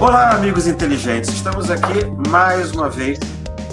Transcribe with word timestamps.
Olá, 0.00 0.30
amigos 0.30 0.66
inteligentes. 0.66 1.28
Estamos 1.28 1.70
aqui 1.70 2.06
mais 2.26 2.72
uma 2.72 2.88
vez 2.88 3.18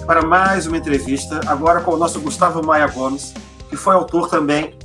para 0.05 0.21
mais 0.25 0.67
uma 0.67 0.75
entrevista, 0.75 1.39
agora 1.47 1.79
com 1.79 1.91
o 1.91 1.97
nosso 1.97 2.19
Gustavo 2.19 2.61
Maia 2.61 2.85
Gomes, 2.87 3.33
que 3.69 3.77
foi 3.77 3.95
autor 3.95 4.29
também 4.29 4.77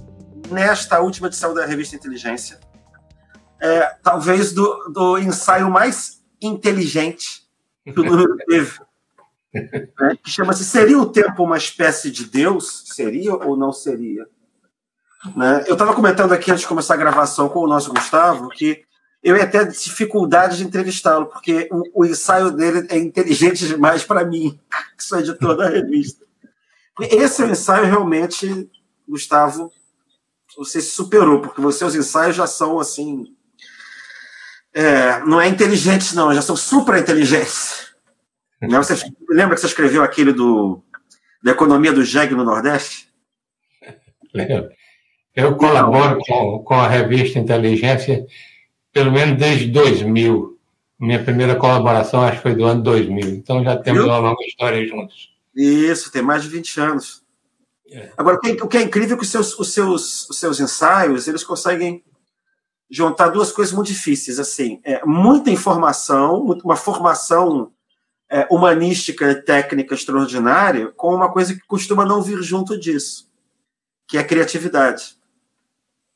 nesta 0.53 1.01
última 1.01 1.27
edição 1.27 1.53
da 1.53 1.67
revista 1.67 1.97
Inteligência, 1.97 2.61
é, 3.61 3.87
talvez 4.05 4.53
do, 4.53 4.89
do 4.93 5.19
ensaio 5.19 5.69
mais 5.69 6.23
inteligente 6.41 7.43
que 7.85 7.99
o 7.99 8.05
número 8.05 8.37
teve, 8.47 8.79
né, 9.53 10.17
que 10.23 10.31
chama-se 10.31 10.65
Seria 10.65 10.97
o 10.97 11.07
Tempo 11.07 11.43
uma 11.43 11.59
espécie 11.59 12.13
de 12.13 12.25
Deus? 12.25 12.85
Seria 12.87 13.35
ou 13.35 13.57
não 13.57 13.73
seria? 13.73 14.29
Né? 15.35 15.65
Eu 15.67 15.73
estava 15.73 15.93
comentando 15.93 16.31
aqui 16.31 16.53
antes 16.53 16.63
de 16.63 16.69
começar 16.69 16.95
a 16.95 16.99
gravação 16.99 17.49
com 17.49 17.59
o 17.59 17.69
nosso 17.69 17.93
Gustavo 17.93 18.49
que 18.49 18.85
eu 19.23 19.37
ia 19.37 19.47
ter 19.47 19.69
dificuldade 19.69 20.57
de 20.57 20.65
entrevistá-lo, 20.65 21.27
porque 21.27 21.69
o, 21.71 22.03
o, 22.03 22.05
ensaio 22.05 22.51
dele 22.51 22.87
é 22.91 22.99
inteligente 22.99 23.67
demais 23.67 24.03
para 24.03 24.25
mim, 24.25 24.59
que 24.99 25.05
sou 25.05 25.21
editor 25.21 25.57
da 25.57 25.69
revista. 25.69 26.25
Esse 27.01 27.43
é 27.43 27.47
ensaio 27.47 27.87
realmente, 27.87 28.69
Gustavo, 29.09 29.73
você 30.57 30.81
se 30.81 30.91
superou, 30.91 31.41
porque 31.41 31.61
os 31.61 31.77
seus 31.77 31.95
ensaios 31.95 32.37
já 32.37 32.47
são 32.47 32.79
assim. 32.79 33.25
É, 34.75 35.21
não 35.21 35.41
é 35.41 35.49
inteligentes, 35.49 36.15
não, 36.15 36.35
já 36.35 36.43
são 36.43 36.57
super 36.57 36.99
inteligentes. 36.99 37.93
Né? 38.61 38.77
Você 38.79 38.95
lembra 39.29 39.55
que 39.55 39.61
você 39.61 39.67
escreveu 39.67 40.03
aquele 40.03 40.33
do, 40.33 40.83
da 41.43 41.53
economia 41.53 41.93
do 41.93 42.05
jegue 42.05 42.35
no 42.35 42.45
Nordeste? 42.45 43.09
Lembro. 44.35 44.71
Eu 45.35 45.57
colaboro 45.57 46.19
com, 46.27 46.63
com 46.63 46.75
a 46.75 46.89
revista 46.89 47.39
Inteligência 47.39 48.27
pelo 48.93 49.11
menos 49.11 49.39
desde 49.39 49.69
2000. 49.69 50.59
Minha 50.99 51.23
primeira 51.25 51.57
colaboração 51.57 52.23
acho 52.23 52.37
que 52.37 52.43
foi 52.43 52.55
do 52.55 52.65
ano 52.65 52.83
2000. 52.83 53.29
Então 53.31 53.65
já 53.65 53.77
temos 53.77 54.05
uma 54.05 54.19
longa 54.19 54.45
história 54.47 54.87
juntos. 54.87 55.33
Isso, 55.55 56.13
tem 56.13 56.23
mais 56.23 56.43
de 56.43 56.49
20 56.49 56.81
anos. 56.81 57.23
É. 57.91 58.13
Agora, 58.17 58.37
o 58.37 58.69
que 58.69 58.77
é 58.77 58.83
incrível 58.83 59.17
é 59.17 59.19
que 59.19 59.25
os 59.25 59.31
seus, 59.31 59.59
os, 59.59 59.73
seus, 59.73 60.29
os 60.31 60.39
seus 60.39 60.61
ensaios, 60.61 61.29
eles 61.29 61.45
conseguem 61.45 62.03
juntar 62.91 63.29
duas 63.29 63.51
coisas 63.51 63.73
muito 63.73 63.89
difíceis, 63.89 64.39
assim, 64.39 64.79
é, 64.85 65.03
muita 65.05 65.51
informação, 65.51 66.43
uma 66.63 66.77
formação 66.77 67.73
é, 68.31 68.47
humanística 68.51 69.31
e 69.31 69.43
técnica 69.43 69.95
extraordinária, 69.95 70.93
com 70.93 71.15
uma 71.15 71.33
coisa 71.33 71.55
que 71.55 71.61
costuma 71.67 72.05
não 72.05 72.23
vir 72.23 72.43
junto 72.43 72.79
disso, 72.79 73.31
que 74.07 74.19
é 74.19 74.21
a 74.21 74.27
criatividade. 74.27 75.17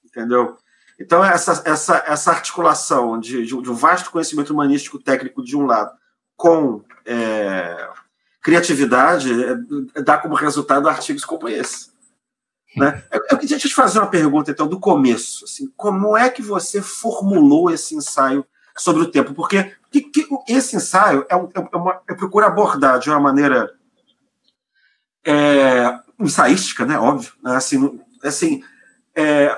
Entendeu? 0.05 0.57
Então, 0.99 1.23
essa, 1.23 1.63
essa, 1.67 2.05
essa 2.07 2.31
articulação 2.31 3.21
de, 3.21 3.45
de, 3.45 3.55
um 3.55 3.75
vasto 3.75 4.11
conhecimento 4.11 4.53
humanístico 4.53 4.99
técnico 4.99 5.45
de 5.45 5.57
um 5.57 5.67
lado 5.67 5.93
com 6.37 6.83
é, 7.05 7.89
criatividade 8.43 9.31
é, 9.95 10.03
dá 10.03 10.17
como 10.17 10.35
resultado 10.35 10.89
artigos 10.89 11.25
como 11.25 11.49
esse. 11.49 11.91
Né? 12.77 13.03
Eu, 13.31 13.39
queria 13.39 13.59
te 13.59 13.75
fazer 13.75 13.99
uma 13.99 14.07
pergunta, 14.07 14.51
então, 14.51 14.69
do 14.69 14.79
começo. 14.79 15.45
Assim, 15.45 15.73
como 15.77 16.17
é 16.17 16.29
que 16.29 16.43
você 16.43 16.83
formulou 16.83 17.71
esse 17.71 17.95
ensaio 17.95 18.47
sobre 18.77 19.03
o 19.03 19.11
tempo? 19.11 19.35
Porque 19.35 19.75
que, 19.91 20.03
que, 20.03 20.29
esse 20.47 20.77
ensaio 20.77 21.27
é, 21.29 21.37
um, 21.37 21.49
é 21.55 21.77
uma, 21.77 22.01
eu 22.07 22.17
procuro 22.17 22.45
abordar 22.45 22.99
de 22.99 23.09
uma 23.09 23.19
maneira 23.21 23.75
é, 25.25 25.99
ensaística, 26.21 26.85
né? 26.85 26.99
óbvio. 26.99 27.33
Né? 27.43 27.57
Assim, 27.57 28.01
assim 28.23 28.63
é, 29.15 29.57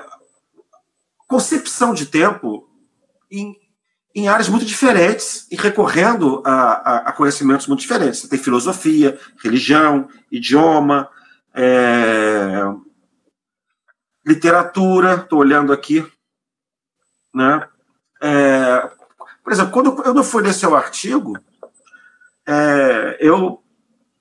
concepção 1.29 1.93
de 1.93 2.07
tempo 2.07 2.67
em, 3.31 3.55
em 4.15 4.27
áreas 4.27 4.49
muito 4.49 4.65
diferentes 4.65 5.47
e 5.51 5.55
recorrendo 5.55 6.41
a, 6.43 6.51
a, 6.51 6.97
a, 7.09 7.11
conhecimentos 7.11 7.67
muito 7.67 7.81
diferentes. 7.81 8.21
Você 8.21 8.27
tem 8.27 8.39
filosofia, 8.39 9.17
religião, 9.41 10.09
idioma, 10.31 11.07
é, 11.53 12.63
literatura, 14.25 15.17
estou 15.17 15.37
olhando 15.39 15.71
aqui. 15.71 16.03
Né? 17.33 17.69
É, 18.23 18.89
por 19.43 19.53
exemplo, 19.53 19.71
quando 19.71 20.01
eu 20.03 20.15
não 20.15 20.23
fui 20.23 20.41
ler 20.41 20.53
seu 20.53 20.75
artigo, 20.75 21.37
é, 22.47 23.17
eu, 23.19 23.63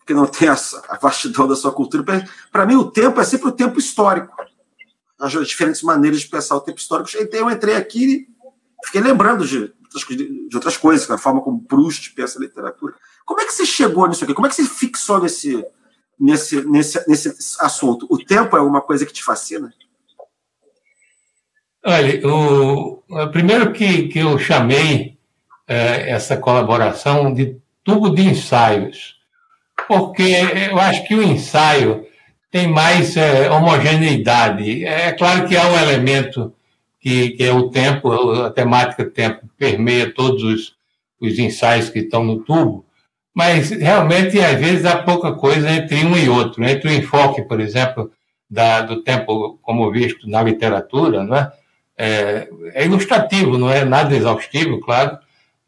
que 0.07 0.13
não 0.13 0.27
tenho 0.27 0.53
a, 0.53 0.57
a 0.91 0.99
vastidão 0.99 1.49
da 1.49 1.57
sua 1.57 1.73
cultura, 1.73 2.05
para 2.53 2.67
mim 2.67 2.77
o 2.77 2.91
tempo 2.91 3.19
é 3.19 3.25
sempre 3.25 3.49
o 3.49 3.53
tempo 3.53 3.79
histórico 3.79 4.37
as 5.19 5.33
diferentes 5.47 5.83
maneiras 5.83 6.21
de 6.21 6.29
pensar 6.29 6.57
o 6.57 6.61
tempo 6.61 6.79
histórico. 6.79 7.11
Então, 7.21 7.41
eu 7.41 7.51
entrei 7.51 7.75
aqui 7.75 8.05
e 8.05 8.87
fiquei 8.87 9.01
lembrando 9.01 9.47
de, 9.47 9.73
de 10.49 10.55
outras 10.55 10.77
coisas, 10.77 11.11
a 11.11 11.19
forma 11.19 11.41
como 11.41 11.63
Proust 11.63 12.15
pensa 12.15 12.39
a 12.39 12.43
literatura. 12.43 12.95
Como 13.25 13.41
é 13.41 13.45
que 13.45 13.53
você 13.53 13.67
chegou 13.67 14.07
nisso 14.07 14.25
aqui? 14.25 14.35
Como 14.35 14.47
é 14.47 14.51
que 14.51 14.57
você 14.57 14.65
fixou 14.65 15.21
nesse, 15.21 15.65
nesse, 16.19 16.65
nesse, 16.67 17.09
nesse 17.09 17.57
assunto? 17.61 18.07
O 18.09 18.19
tempo 18.19 18.57
é 18.57 18.61
uma 18.61 18.81
coisa 18.81 19.05
que 19.05 19.13
te 19.13 19.23
fascina? 19.23 19.73
Olha, 21.85 22.27
o 22.27 23.03
primeiro 23.31 23.73
que, 23.73 24.09
que 24.09 24.19
eu 24.19 24.39
chamei 24.39 25.19
é, 25.67 26.11
essa 26.11 26.37
colaboração 26.37 27.33
de 27.33 27.61
tubo 27.85 28.11
de 28.11 28.23
ensaios, 28.23 29.17
porque 29.87 30.35
eu 30.71 30.79
acho 30.79 31.07
que 31.07 31.15
o 31.15 31.23
ensaio 31.23 32.07
tem 32.51 32.67
mais 32.67 33.17
é, 33.17 33.51
homogeneidade. 33.51 34.85
É 34.85 35.13
claro 35.13 35.47
que 35.47 35.57
há 35.57 35.67
um 35.69 35.79
elemento 35.79 36.53
que, 37.01 37.31
que, 37.31 37.45
é 37.45 37.53
o 37.53 37.71
tempo, 37.71 38.11
a 38.33 38.51
temática 38.51 39.05
tempo 39.05 39.49
permeia 39.57 40.13
todos 40.13 40.43
os, 40.43 40.75
os 41.21 41.39
ensaios 41.39 41.91
que 41.91 42.01
estão 42.01 42.25
no 42.25 42.41
tubo, 42.41 42.85
mas 43.35 43.71
realmente 43.71 44.41
às 44.41 44.59
vezes 44.59 44.85
há 44.85 44.97
pouca 45.03 45.33
coisa 45.33 45.71
entre 45.71 46.05
um 46.05 46.17
e 46.17 46.29
outro. 46.29 46.65
Entre 46.65 46.89
o 46.89 46.93
enfoque, 46.93 47.43
por 47.43 47.61
exemplo, 47.61 48.11
da, 48.51 48.83
do 48.83 49.03
tempo 49.03 49.59
como 49.63 49.91
visto 49.91 50.29
na 50.29 50.43
literatura, 50.43 51.23
não 51.25 51.37
é? 51.37 51.53
É, 52.01 52.49
é 52.75 52.85
ilustrativo, 52.85 53.59
não 53.59 53.69
é 53.69 53.85
nada 53.85 54.15
exaustivo, 54.15 54.79
claro, 54.79 55.19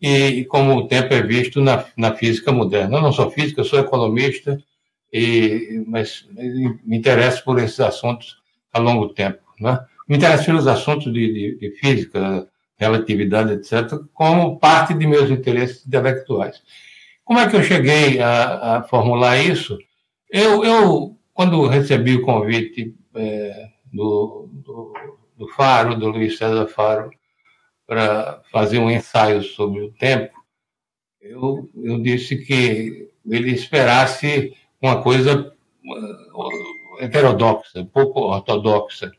e, 0.01 0.27
e 0.27 0.45
como 0.45 0.77
o 0.77 0.87
tempo 0.87 1.13
é 1.13 1.21
visto 1.23 1.61
na, 1.61 1.85
na 1.97 2.15
física 2.15 2.53
moderna. 2.53 2.99
Eu 2.99 3.03
não 3.03 3.13
sou 3.13 3.31
físico, 3.31 3.61
eu 3.61 3.65
sou 3.65 3.81
economista, 3.81 4.57
e, 5.13 5.85
mas 5.87 6.29
me 6.85 6.97
interesso 6.97 7.45
por 7.45 7.59
esses 7.59 7.81
assuntos 7.81 8.39
a 8.73 8.79
longo 8.79 9.09
tempo. 9.09 9.41
Né? 9.59 9.79
Me 10.09 10.17
interesso 10.17 10.47
pelos 10.47 10.67
assuntos 10.67 11.13
de, 11.13 11.33
de, 11.33 11.59
de, 11.59 11.71
física, 11.77 12.49
relatividade, 12.77 13.53
etc., 13.53 13.99
como 14.15 14.59
parte 14.59 14.95
de 14.95 15.07
meus 15.07 15.31
interesses 15.31 15.87
intelectuais. 15.87 16.63
Como 17.25 17.39
é 17.39 17.49
que 17.49 17.57
eu 17.57 17.63
cheguei 17.63 18.21
a, 18.21 18.79
a 18.79 18.83
formular 18.83 19.39
isso? 19.39 19.79
Eu, 20.31 20.65
eu, 20.65 21.17
quando 21.35 21.67
recebi 21.67 22.15
o 22.17 22.23
convite 22.23 22.95
é, 23.15 23.69
do, 23.93 24.49
do, 24.53 24.93
do 25.37 25.49
Faro, 25.49 25.97
do 25.97 26.09
Luiz 26.09 26.39
César 26.39 26.67
Faro, 26.67 27.11
para 27.87 28.41
fazer 28.53 28.79
um 28.79 28.91
ensaio 28.91 29.43
sobre 29.43 29.81
o 29.81 29.93
tempo, 29.93 30.33
eu, 31.21 31.69
eu 31.85 32.01
disse 32.01 32.37
que 32.37 33.11
ele 33.29 33.51
esperasse 33.53 34.55
uma 34.81 35.03
coisa 35.03 35.53
eh, 37.01 37.05
heterodoxa, 37.05 37.87
pouco 37.93 38.21
ortodoxa, 38.21 39.13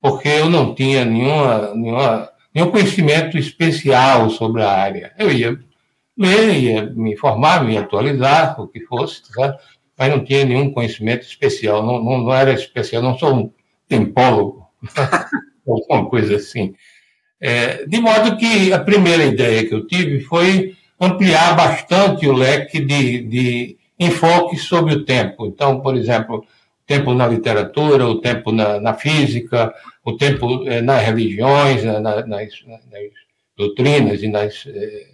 porque 0.00 0.28
eu 0.28 0.50
não 0.50 0.74
tinha 0.74 1.04
nenhuma, 1.04 1.74
nenhuma, 1.74 2.30
nenhum 2.54 2.70
conhecimento 2.70 3.36
especial 3.38 4.30
sobre 4.30 4.62
a 4.62 4.70
área. 4.70 5.12
Eu 5.18 5.30
ia 5.30 5.58
ler, 6.16 6.54
ia 6.54 6.86
me 6.86 7.12
informar, 7.12 7.64
me 7.64 7.76
atualizar, 7.76 8.60
o 8.60 8.68
que 8.68 8.80
fosse, 8.80 9.22
sabe? 9.32 9.58
mas 9.98 10.10
não 10.10 10.24
tinha 10.24 10.44
nenhum 10.44 10.72
conhecimento 10.72 11.22
especial, 11.22 11.82
não, 11.82 12.02
não, 12.02 12.18
não 12.18 12.34
era 12.34 12.52
especial, 12.52 13.02
não 13.02 13.18
sou 13.18 13.34
um 13.34 13.50
tempólogo, 13.88 14.66
alguma 15.66 16.08
coisa 16.08 16.36
assim. 16.36 16.74
É, 17.40 17.86
de 17.86 18.00
modo 18.00 18.36
que 18.36 18.72
a 18.72 18.78
primeira 18.78 19.24
ideia 19.24 19.66
que 19.66 19.74
eu 19.74 19.86
tive 19.86 20.20
foi 20.20 20.74
ampliar 21.00 21.54
bastante 21.56 22.26
o 22.26 22.32
leque 22.32 22.80
de, 22.80 23.22
de 23.22 23.78
enfoques 23.98 24.64
sobre 24.64 24.94
o 24.94 25.04
tempo. 25.04 25.46
Então, 25.46 25.80
por 25.80 25.96
exemplo, 25.96 26.46
tempo 26.86 27.12
na 27.12 27.26
literatura, 27.26 28.06
o 28.06 28.20
tempo 28.20 28.52
na, 28.52 28.80
na 28.80 28.94
física, 28.94 29.74
o 30.04 30.16
tempo 30.16 30.66
eh, 30.68 30.80
nas 30.80 31.02
religiões, 31.02 31.82
na, 31.82 32.00
nas, 32.00 32.26
nas, 32.26 32.48
doutrinas 33.56 34.22
e 34.22 34.28
nas, 34.28 34.64
eh, 34.66 35.06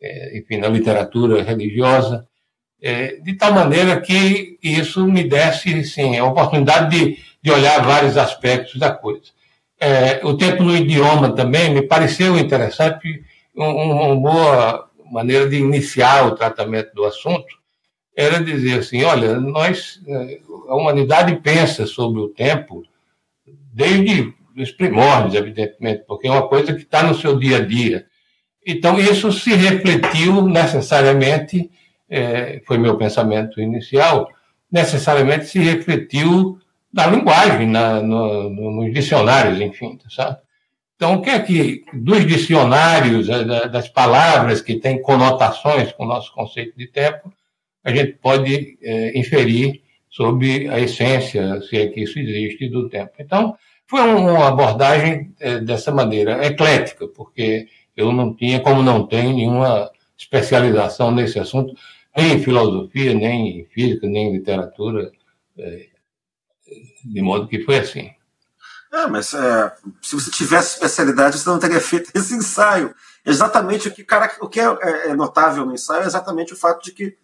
eh, 0.00 0.38
enfim, 0.38 0.58
na 0.58 0.68
literatura 0.68 1.42
religiosa, 1.42 2.26
de 3.22 3.32
tal 3.34 3.52
maneira 3.52 4.00
que 4.00 4.58
isso 4.62 5.04
me 5.06 5.24
desse 5.24 5.82
sim, 5.82 6.16
a 6.16 6.24
oportunidade 6.24 6.90
de, 6.90 7.18
de 7.42 7.50
olhar 7.50 7.82
vários 7.82 8.16
aspectos 8.16 8.78
da 8.78 8.90
coisa. 8.90 9.32
O 10.22 10.34
tempo 10.34 10.62
no 10.62 10.76
idioma 10.76 11.34
também 11.34 11.70
me 11.70 11.82
pareceu 11.82 12.38
interessante, 12.38 13.24
uma 13.56 14.14
boa 14.14 14.88
maneira 15.10 15.48
de 15.48 15.56
iniciar 15.56 16.26
o 16.26 16.36
tratamento 16.36 16.94
do 16.94 17.04
assunto, 17.04 17.46
era 18.16 18.42
dizer 18.42 18.78
assim, 18.78 19.04
olha, 19.04 19.38
nós, 19.38 20.00
eh, 20.08 20.40
a 20.68 20.74
humanidade 20.74 21.36
pensa 21.36 21.86
sobre 21.86 22.20
o 22.20 22.28
tempo 22.28 22.82
desde 23.74 24.32
os 24.56 24.70
primórdios, 24.72 25.34
evidentemente, 25.34 26.04
porque 26.08 26.26
é 26.26 26.30
uma 26.30 26.48
coisa 26.48 26.72
que 26.72 26.80
está 26.80 27.02
no 27.02 27.14
seu 27.14 27.38
dia 27.38 27.58
a 27.58 27.60
dia. 27.60 28.06
Então, 28.66 28.98
isso 28.98 29.30
se 29.30 29.54
refletiu 29.54 30.48
necessariamente, 30.48 31.70
é, 32.08 32.62
foi 32.66 32.78
meu 32.78 32.96
pensamento 32.96 33.60
inicial, 33.60 34.28
necessariamente 34.72 35.44
se 35.46 35.58
refletiu 35.58 36.58
na 36.92 37.06
linguagem, 37.06 37.68
na, 37.68 38.00
no, 38.00 38.48
no, 38.48 38.70
nos 38.70 38.94
dicionários, 38.94 39.60
enfim, 39.60 39.98
tá 39.98 40.08
sabe? 40.08 40.38
Então, 40.96 41.16
o 41.16 41.22
que 41.22 41.28
é 41.28 41.38
que, 41.38 41.84
dos 41.92 42.26
dicionários, 42.26 43.28
é, 43.28 43.68
das 43.68 43.90
palavras 43.90 44.62
que 44.62 44.76
têm 44.76 45.02
conotações 45.02 45.92
com 45.92 46.04
o 46.04 46.08
nosso 46.08 46.32
conceito 46.32 46.76
de 46.76 46.86
tempo, 46.86 47.30
a 47.86 47.94
gente 47.94 48.14
pode 48.14 48.76
é, 48.82 49.16
inferir 49.16 49.80
sobre 50.10 50.68
a 50.68 50.80
essência, 50.80 51.60
se 51.62 51.76
é 51.76 51.86
que 51.86 52.02
isso 52.02 52.18
existe, 52.18 52.68
do 52.68 52.88
tempo. 52.88 53.12
Então, 53.20 53.56
foi 53.86 54.00
uma 54.00 54.48
abordagem 54.48 55.32
é, 55.38 55.60
dessa 55.60 55.92
maneira, 55.92 56.44
eclética, 56.44 57.06
porque 57.06 57.68
eu 57.96 58.12
não 58.12 58.34
tinha, 58.34 58.58
como 58.58 58.82
não 58.82 59.06
tenho, 59.06 59.36
nenhuma 59.36 59.88
especialização 60.18 61.12
nesse 61.12 61.38
assunto, 61.38 61.72
nem 62.16 62.32
em 62.32 62.42
filosofia, 62.42 63.14
nem 63.14 63.60
em 63.60 63.64
física, 63.66 64.08
nem 64.08 64.30
em 64.30 64.32
literatura, 64.32 65.12
é, 65.56 65.86
de 67.04 67.22
modo 67.22 67.46
que 67.46 67.62
foi 67.62 67.78
assim. 67.78 68.10
É, 68.92 69.06
mas 69.06 69.32
é, 69.32 69.72
se 70.02 70.16
você 70.16 70.30
tivesse 70.32 70.74
especialidade, 70.74 71.38
você 71.38 71.48
não 71.48 71.60
teria 71.60 71.80
feito 71.80 72.10
esse 72.12 72.34
ensaio. 72.34 72.92
Exatamente 73.24 73.86
o 73.86 73.92
que, 73.92 74.02
cara, 74.02 74.34
o 74.40 74.48
que 74.48 74.58
é, 74.58 74.64
é, 74.64 75.10
é 75.10 75.14
notável 75.14 75.64
no 75.64 75.74
ensaio 75.74 76.02
é 76.02 76.06
exatamente 76.06 76.52
o 76.52 76.56
fato 76.56 76.82
de 76.82 76.90
que 76.90 77.16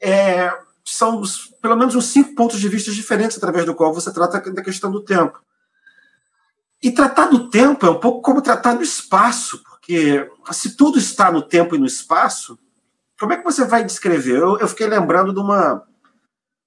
é, 0.00 0.52
são 0.84 1.22
pelo 1.60 1.76
menos 1.76 1.94
uns 1.94 2.06
cinco 2.06 2.34
pontos 2.34 2.58
de 2.60 2.68
vista 2.68 2.90
diferentes 2.90 3.36
através 3.36 3.66
do 3.66 3.74
qual 3.74 3.92
você 3.92 4.12
trata 4.12 4.40
da 4.52 4.62
questão 4.62 4.90
do 4.90 5.04
tempo. 5.04 5.38
E 6.82 6.90
tratar 6.90 7.26
do 7.26 7.50
tempo 7.50 7.84
é 7.84 7.90
um 7.90 7.98
pouco 7.98 8.22
como 8.22 8.40
tratar 8.40 8.74
do 8.74 8.82
espaço, 8.82 9.62
porque 9.64 10.30
se 10.52 10.76
tudo 10.76 10.98
está 10.98 11.30
no 11.30 11.42
tempo 11.42 11.74
e 11.74 11.78
no 11.78 11.86
espaço, 11.86 12.58
como 13.18 13.32
é 13.32 13.36
que 13.36 13.44
você 13.44 13.64
vai 13.64 13.84
descrever? 13.84 14.38
Eu, 14.38 14.58
eu 14.58 14.68
fiquei 14.68 14.86
lembrando 14.86 15.32
de 15.32 15.40
uma, 15.40 15.82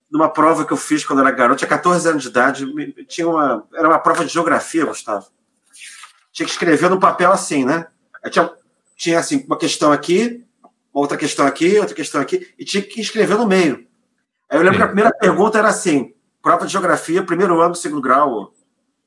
de 0.09 0.17
uma 0.17 0.27
prova 0.27 0.65
que 0.65 0.73
eu 0.73 0.77
fiz 0.77 1.05
quando 1.05 1.21
era 1.21 1.31
garoto, 1.31 1.59
tinha 1.59 1.69
14 1.69 2.09
anos 2.09 2.23
de 2.23 2.29
idade, 2.29 3.05
tinha 3.05 3.27
uma, 3.27 3.65
era 3.73 3.87
uma 3.87 3.99
prova 3.99 4.25
de 4.25 4.33
geografia, 4.33 4.85
Gustavo. 4.85 5.27
Tinha 6.33 6.45
que 6.45 6.51
escrever 6.51 6.89
no 6.89 6.99
papel 6.99 7.31
assim, 7.31 7.63
né? 7.63 7.87
Tinha, 8.29 8.51
tinha 8.97 9.19
assim, 9.19 9.45
uma 9.47 9.57
questão 9.57 9.93
aqui, 9.93 10.45
outra 10.93 11.17
questão 11.17 11.45
aqui, 11.45 11.79
outra 11.79 11.95
questão 11.95 12.21
aqui, 12.21 12.53
e 12.57 12.65
tinha 12.65 12.83
que 12.83 12.99
escrever 12.99 13.37
no 13.37 13.47
meio. 13.47 13.87
Aí 14.49 14.57
eu 14.57 14.63
lembro 14.63 14.73
Sim. 14.73 14.77
que 14.77 14.83
a 14.83 14.87
primeira 14.87 15.11
pergunta 15.11 15.57
era 15.57 15.69
assim: 15.69 16.13
prova 16.41 16.65
de 16.65 16.71
geografia, 16.71 17.23
primeiro 17.23 17.61
ano, 17.61 17.75
segundo 17.75 18.01
grau, 18.01 18.53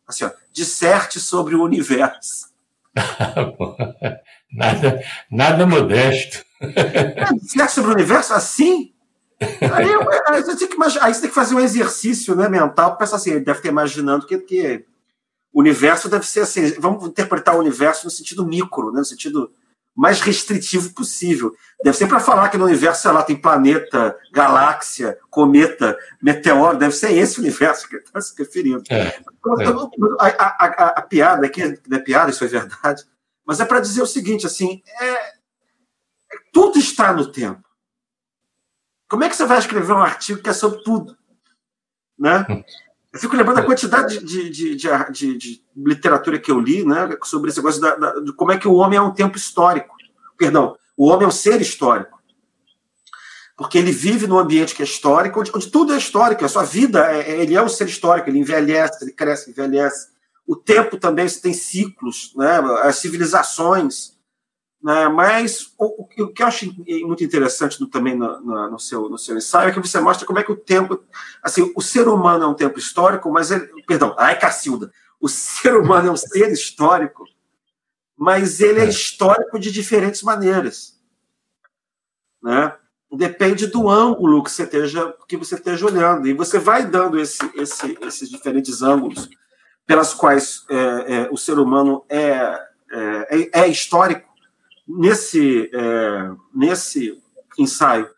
assim, 0.06 0.24
ó, 0.24 0.30
disserte 0.52 1.20
sobre 1.20 1.54
o 1.54 1.62
universo. 1.62 2.52
nada, 4.52 5.02
nada 5.30 5.66
modesto. 5.66 6.44
É, 6.60 7.32
disserte 7.34 7.72
sobre 7.72 7.90
o 7.90 7.94
universo 7.94 8.32
assim? 8.32 8.92
Aí, 9.40 9.90
eu, 9.90 10.00
aí, 10.28 10.42
você 10.42 10.56
tem 10.56 10.68
que, 10.68 10.98
aí 11.00 11.12
você 11.12 11.20
tem 11.20 11.28
que 11.28 11.34
fazer 11.34 11.54
um 11.54 11.60
exercício 11.60 12.34
né, 12.34 12.48
mental, 12.48 12.96
pensar 12.96 13.16
assim, 13.16 13.32
ele 13.32 13.44
deve 13.44 13.60
ter 13.60 13.68
imaginando 13.68 14.26
que, 14.26 14.38
que 14.38 14.84
o 15.52 15.60
universo 15.60 16.08
deve 16.08 16.24
ser 16.24 16.40
assim, 16.40 16.72
vamos 16.78 17.06
interpretar 17.06 17.56
o 17.56 17.60
universo 17.60 18.04
no 18.04 18.10
sentido 18.10 18.46
micro, 18.46 18.92
né, 18.92 19.00
no 19.00 19.04
sentido 19.04 19.50
mais 19.94 20.20
restritivo 20.20 20.92
possível. 20.92 21.54
Deve 21.82 21.96
ser 21.96 22.08
para 22.08 22.18
falar 22.18 22.48
que 22.48 22.58
no 22.58 22.64
universo, 22.64 23.02
sei 23.02 23.12
lá, 23.12 23.22
tem 23.22 23.36
planeta, 23.36 24.18
galáxia, 24.32 25.18
cometa, 25.30 25.96
meteoro, 26.20 26.76
deve 26.76 26.94
ser 26.94 27.12
esse 27.12 27.38
universo 27.38 27.88
que 27.88 27.96
ele 27.96 28.04
está 28.04 28.20
se 28.20 28.34
referindo. 28.36 28.82
É, 28.90 28.98
é. 28.98 29.22
A, 30.18 30.26
a, 30.26 30.66
a, 30.66 30.86
a, 30.98 31.02
piada 31.02 31.46
aqui, 31.46 31.62
não 31.86 31.98
é 31.98 32.00
piada, 32.00 32.30
isso 32.30 32.44
é 32.44 32.48
verdade, 32.48 33.04
mas 33.44 33.60
é 33.60 33.64
para 33.64 33.80
dizer 33.80 34.02
o 34.02 34.06
seguinte, 34.06 34.46
assim, 34.46 34.82
é, 35.00 35.06
é, 35.06 35.32
tudo 36.52 36.78
está 36.78 37.12
no 37.12 37.30
tempo. 37.30 37.62
Como 39.08 39.22
é 39.22 39.28
que 39.28 39.36
você 39.36 39.44
vai 39.44 39.58
escrever 39.58 39.92
um 39.92 40.02
artigo 40.02 40.42
que 40.42 40.48
é 40.48 40.52
sobre 40.52 40.82
tudo? 40.82 41.16
Né? 42.18 42.44
Eu 43.14 43.20
fico 43.20 43.36
lembrando 43.36 43.58
da 43.58 43.62
quantidade 43.62 44.18
de, 44.18 44.50
de, 44.50 44.74
de, 44.74 45.38
de, 45.38 45.64
literatura 45.76 46.36
que 46.36 46.50
eu 46.50 46.58
li 46.58 46.84
né, 46.84 47.16
sobre 47.22 47.48
esse 47.48 47.60
negócio 47.60 47.80
da, 47.80 47.94
da, 47.94 48.18
de 48.18 48.32
como 48.32 48.50
é 48.50 48.58
que 48.58 48.66
o 48.66 48.74
homem 48.74 48.98
é 48.98 49.00
um 49.00 49.14
tempo 49.14 49.36
histórico. 49.36 49.94
Perdão, 50.36 50.76
o 50.96 51.06
homem 51.06 51.24
é 51.24 51.28
um 51.28 51.30
ser 51.30 51.60
histórico. 51.60 52.20
Porque 53.56 53.78
ele 53.78 53.92
vive 53.92 54.26
num 54.26 54.36
ambiente 54.36 54.74
que 54.74 54.82
é 54.82 54.84
histórico, 54.84 55.38
onde, 55.38 55.52
onde 55.54 55.70
tudo 55.70 55.94
é 55.94 55.96
histórico, 55.96 56.44
a 56.44 56.48
sua 56.48 56.64
vida, 56.64 57.06
é, 57.08 57.30
é 57.30 57.42
ele 57.42 57.54
é 57.54 57.62
um 57.62 57.68
ser 57.68 57.86
histórico, 57.86 58.28
ele 58.28 58.40
envelhece, 58.40 59.04
ele 59.04 59.12
cresce, 59.12 59.50
envelhece. 59.50 60.08
O 60.44 60.56
tempo 60.56 60.96
também 60.96 61.28
tem 61.28 61.52
ciclos, 61.52 62.32
né, 62.34 62.58
as 62.82 62.96
civilizações, 62.96 64.13
né? 64.84 65.08
Mas 65.08 65.72
o, 65.78 66.02
o, 66.02 66.06
que 66.06 66.42
eu 66.42 66.46
acho 66.46 66.66
muito 67.06 67.24
interessante 67.24 67.80
no, 67.80 67.86
também 67.86 68.14
no, 68.14 68.78
seu, 68.78 69.08
no 69.08 69.16
seu 69.16 69.34
ensaio 69.34 69.70
é 69.70 69.72
que 69.72 69.80
você 69.80 69.98
mostra 69.98 70.26
como 70.26 70.38
é 70.38 70.42
que 70.42 70.52
o 70.52 70.56
tempo. 70.56 71.02
Assim, 71.42 71.72
o 71.74 71.80
ser 71.80 72.06
humano 72.06 72.44
é 72.44 72.46
um 72.46 72.52
tempo 72.52 72.78
histórico, 72.78 73.32
mas 73.32 73.50
ele. 73.50 73.66
Perdão, 73.86 74.14
ai, 74.18 74.38
Cacilda. 74.38 74.92
O 75.18 75.26
ser 75.26 75.74
humano 75.74 76.08
é 76.08 76.10
um 76.10 76.16
ser 76.18 76.52
histórico, 76.52 77.24
mas 78.14 78.60
ele 78.60 78.80
é, 78.80 78.84
é 78.84 78.88
histórico 78.88 79.58
de 79.58 79.72
diferentes 79.72 80.22
maneiras. 80.22 81.00
Né? 82.42 82.76
Depende 83.10 83.66
do 83.68 83.88
ângulo 83.88 84.44
que 84.44 84.50
você 84.50 84.64
esteja, 84.64 85.16
que 85.26 85.38
você 85.38 85.54
esteja 85.54 85.86
olhando. 85.86 86.28
E 86.28 86.34
você 86.34 86.58
vai 86.58 86.84
dando 86.84 87.18
esse, 87.18 87.40
esse, 87.54 87.96
esses 88.02 88.28
diferentes 88.28 88.82
ângulos 88.82 89.30
pelas 89.86 90.12
quais 90.12 90.66
é, 90.68 90.76
é, 90.76 91.28
o 91.30 91.38
ser 91.38 91.58
humano 91.58 92.04
é, 92.10 92.60
é, 92.90 93.60
é 93.62 93.66
histórico 93.66 94.33
nesse, 94.86 95.70
é, 95.72 96.30
nesse 96.54 97.20
ensaio. 97.58 98.08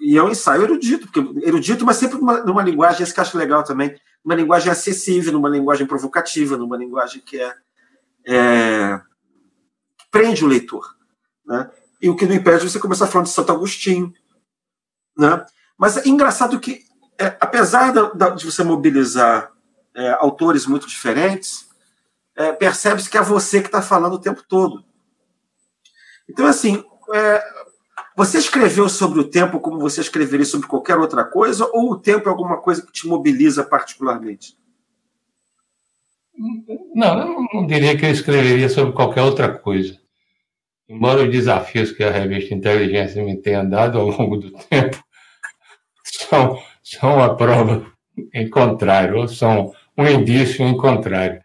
E 0.00 0.16
é 0.16 0.22
um 0.22 0.30
ensaio 0.30 0.62
erudito, 0.62 1.06
porque 1.06 1.46
erudito, 1.46 1.84
mas 1.84 1.96
sempre 1.96 2.18
numa, 2.18 2.42
numa 2.42 2.62
linguagem, 2.62 3.02
esse 3.02 3.14
que 3.14 3.20
eu 3.20 3.22
acho 3.22 3.38
legal 3.38 3.62
também, 3.62 3.96
uma 4.24 4.34
linguagem 4.34 4.70
acessível, 4.70 5.32
numa 5.32 5.48
linguagem 5.48 5.86
provocativa, 5.86 6.56
numa 6.56 6.76
linguagem 6.76 7.22
que 7.22 7.40
é, 7.40 7.54
é 8.26 9.00
que 9.98 10.10
prende 10.10 10.44
o 10.44 10.48
leitor. 10.48 10.96
Né? 11.46 11.70
E 12.02 12.10
o 12.10 12.16
que 12.16 12.26
não 12.26 12.34
impede 12.34 12.68
você 12.68 12.78
começar 12.78 13.06
falando 13.06 13.26
de 13.26 13.32
Santo 13.32 13.52
Agostinho. 13.52 14.12
Né? 15.16 15.44
Mas 15.76 15.96
é 15.96 16.08
engraçado 16.08 16.58
que, 16.58 16.84
é, 17.18 17.36
apesar 17.40 17.92
da, 17.92 18.10
da, 18.10 18.30
de 18.30 18.44
você 18.44 18.64
mobilizar 18.64 19.52
é, 19.94 20.10
autores 20.20 20.66
muito 20.66 20.86
diferentes, 20.88 21.68
é, 22.36 22.52
percebe-se 22.52 23.08
que 23.08 23.18
é 23.18 23.22
você 23.22 23.60
que 23.60 23.66
está 23.68 23.80
falando 23.80 24.14
o 24.14 24.20
tempo 24.20 24.42
todo. 24.46 24.84
Então, 26.28 26.46
assim, 26.46 26.84
é, 27.14 27.42
você 28.16 28.38
escreveu 28.38 28.88
sobre 28.88 29.20
o 29.20 29.30
tempo 29.30 29.60
como 29.60 29.78
você 29.78 30.00
escreveria 30.00 30.44
sobre 30.44 30.66
qualquer 30.66 30.96
outra 30.96 31.24
coisa, 31.24 31.68
ou 31.72 31.92
o 31.92 31.98
tempo 31.98 32.28
é 32.28 32.30
alguma 32.30 32.58
coisa 32.58 32.84
que 32.84 32.92
te 32.92 33.06
mobiliza 33.06 33.64
particularmente? 33.64 34.56
Não, 36.94 37.18
eu 37.20 37.46
não 37.52 37.66
diria 37.66 37.96
que 37.96 38.04
eu 38.04 38.10
escreveria 38.10 38.68
sobre 38.68 38.92
qualquer 38.92 39.22
outra 39.22 39.58
coisa. 39.58 39.98
Embora 40.88 41.24
os 41.24 41.30
desafios 41.30 41.92
que 41.92 42.02
a 42.02 42.10
revista 42.10 42.54
Inteligência 42.54 43.22
me 43.22 43.36
tenha 43.36 43.62
dado 43.62 43.98
ao 43.98 44.08
longo 44.08 44.36
do 44.36 44.50
tempo 44.52 45.02
são, 46.04 46.58
são 46.82 47.22
a 47.22 47.34
prova 47.34 47.86
em 48.32 48.48
contrário, 48.48 49.18
ou 49.18 49.28
são 49.28 49.72
um 49.96 50.06
indício 50.06 50.66
em 50.66 50.76
contrário. 50.76 51.40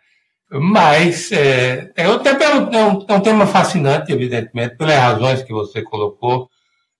Mas 0.54 1.32
é, 1.32 1.92
é, 1.96 2.08
o 2.08 2.20
tempo 2.20 2.44
é 2.44 2.54
um, 2.54 2.72
é, 2.72 2.86
um, 2.86 3.06
é 3.08 3.14
um, 3.14 3.22
tema 3.22 3.48
fascinante, 3.48 4.12
evidentemente, 4.12 4.76
pelas 4.78 4.96
razões 4.96 5.42
que 5.42 5.52
você 5.52 5.82
colocou, 5.82 6.48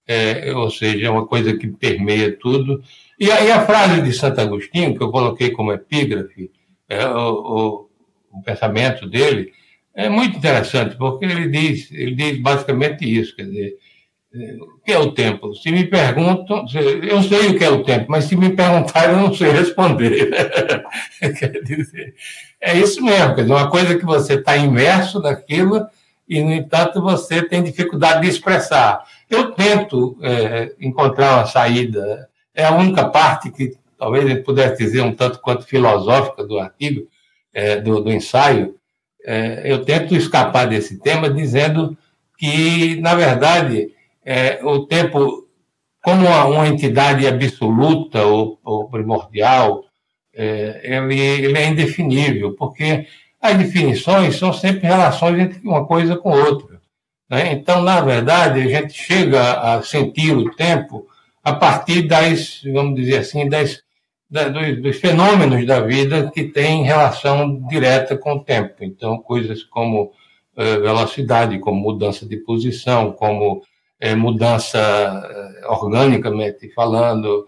é, 0.08 0.52
ou 0.54 0.72
seja, 0.72 1.06
é 1.08 1.10
uma 1.10 1.28
coisa 1.28 1.56
que 1.56 1.68
permeia 1.68 2.36
tudo. 2.36 2.82
E 3.20 3.32
aí 3.32 3.52
a 3.52 3.64
frase 3.64 4.02
de 4.02 4.12
Santo 4.12 4.42
Agostinho, 4.42 4.98
que 4.98 5.04
eu 5.04 5.12
coloquei 5.12 5.52
como 5.52 5.72
epígrafe, 5.72 6.52
é, 6.90 7.06
o, 7.06 7.90
o, 8.32 8.40
o, 8.40 8.42
pensamento 8.44 9.08
dele, 9.08 9.54
é 9.94 10.10
muito 10.10 10.38
interessante, 10.38 10.96
porque 10.98 11.26
ele 11.26 11.48
diz, 11.48 11.92
ele 11.92 12.16
diz 12.16 12.42
basicamente 12.42 13.06
isso, 13.06 13.36
quer 13.36 13.44
dizer, 13.44 13.78
o 14.34 14.80
que 14.84 14.92
é 14.92 14.98
o 14.98 15.12
tempo? 15.12 15.54
Se 15.54 15.72
me 15.72 15.86
perguntam, 15.86 16.66
eu 17.04 17.22
sei 17.22 17.50
o 17.50 17.58
que 17.58 17.64
é 17.64 17.70
o 17.70 17.84
tempo, 17.84 18.08
mas 18.10 18.26
se 18.26 18.36
me 18.36 18.50
perguntarem, 18.56 19.12
eu 19.12 19.22
não 19.22 19.34
sei 19.34 19.52
responder. 19.52 20.32
Quer 21.20 21.62
dizer, 21.64 22.16
é 22.60 22.76
isso 22.76 23.04
mesmo, 23.04 23.36
dizer, 23.36 23.52
uma 23.52 23.70
coisa 23.70 23.98
que 23.98 24.06
você 24.06 24.34
está 24.34 24.58
imerso 24.58 25.20
naquilo 25.20 25.86
e, 26.28 26.42
no 26.42 26.52
entanto, 26.52 27.00
você 27.00 27.44
tem 27.44 27.62
dificuldade 27.62 28.22
de 28.22 28.30
expressar. 28.30 29.04
Eu 29.30 29.52
tento 29.52 30.18
é, 30.22 30.74
encontrar 30.82 31.38
uma 31.38 31.46
saída, 31.46 32.28
é 32.56 32.66
a 32.66 32.76
única 32.76 33.08
parte 33.10 33.52
que 33.52 33.74
talvez 34.00 34.28
eu 34.28 34.44
pudesse 34.44 34.84
dizer 34.84 35.02
um 35.02 35.14
tanto 35.14 35.40
quanto 35.40 35.66
filosófica 35.66 36.44
do 36.44 36.58
artigo, 36.58 37.08
é, 37.54 37.80
do, 37.80 38.02
do, 38.02 38.12
ensaio, 38.12 38.76
é, 39.24 39.62
eu 39.64 39.86
tento 39.86 40.16
escapar 40.16 40.68
desse 40.68 41.00
tema 41.00 41.30
dizendo 41.30 41.96
que, 42.38 43.00
na 43.00 43.14
verdade, 43.14 43.93
é, 44.26 44.64
o 44.64 44.86
tempo, 44.86 45.48
como 46.02 46.26
uma, 46.26 46.46
uma 46.46 46.68
entidade 46.68 47.28
absoluta 47.28 48.26
ou, 48.26 48.60
ou 48.64 48.90
primordial, 48.90 49.86
é, 50.36 50.82
ele, 50.84 51.20
ele, 51.20 51.58
é 51.58 51.68
indefinível, 51.68 52.56
porque 52.56 53.06
as 53.42 53.58
definições 53.58 54.38
são 54.38 54.54
sempre 54.54 54.88
relações 54.88 55.40
entre 55.40 55.68
uma 55.68 55.86
coisa 55.86 56.16
com 56.16 56.32
outra. 56.32 56.82
Né? 57.30 57.52
Então, 57.54 57.82
na 57.82 58.02
verdade, 58.02 58.62
a 58.62 58.68
gente 58.68 58.94
chega 58.94 59.54
a 59.54 59.82
sentir 59.82 60.36
o 60.36 60.52
tempo 60.56 61.08
a 61.44 61.54
partir 61.54 62.04
das, 62.04 62.62
vamos 62.72 62.96
dizer 62.96 63.18
assim, 63.18 63.50
das, 63.50 63.84
da, 64.30 64.48
dos, 64.48 64.82
dos, 64.82 64.96
fenômenos 64.98 65.66
da 65.68 65.82
vida 65.82 66.32
que 66.34 66.46
têm 66.46 66.84
relação 66.84 67.62
direta 67.68 68.18
com 68.18 68.36
o 68.36 68.44
tempo. 68.44 68.76
Então, 68.82 69.18
coisas 69.18 69.62
como 69.64 70.12
eh, 70.56 70.78
velocidade, 70.78 71.60
como 71.60 71.82
mudança 71.82 72.26
de 72.26 72.38
posição, 72.38 73.12
como 73.12 73.62
eh, 74.04 74.16
mudança 74.16 74.80
eh, 74.80 75.68
organicamente 75.68 76.70
falando, 76.74 77.48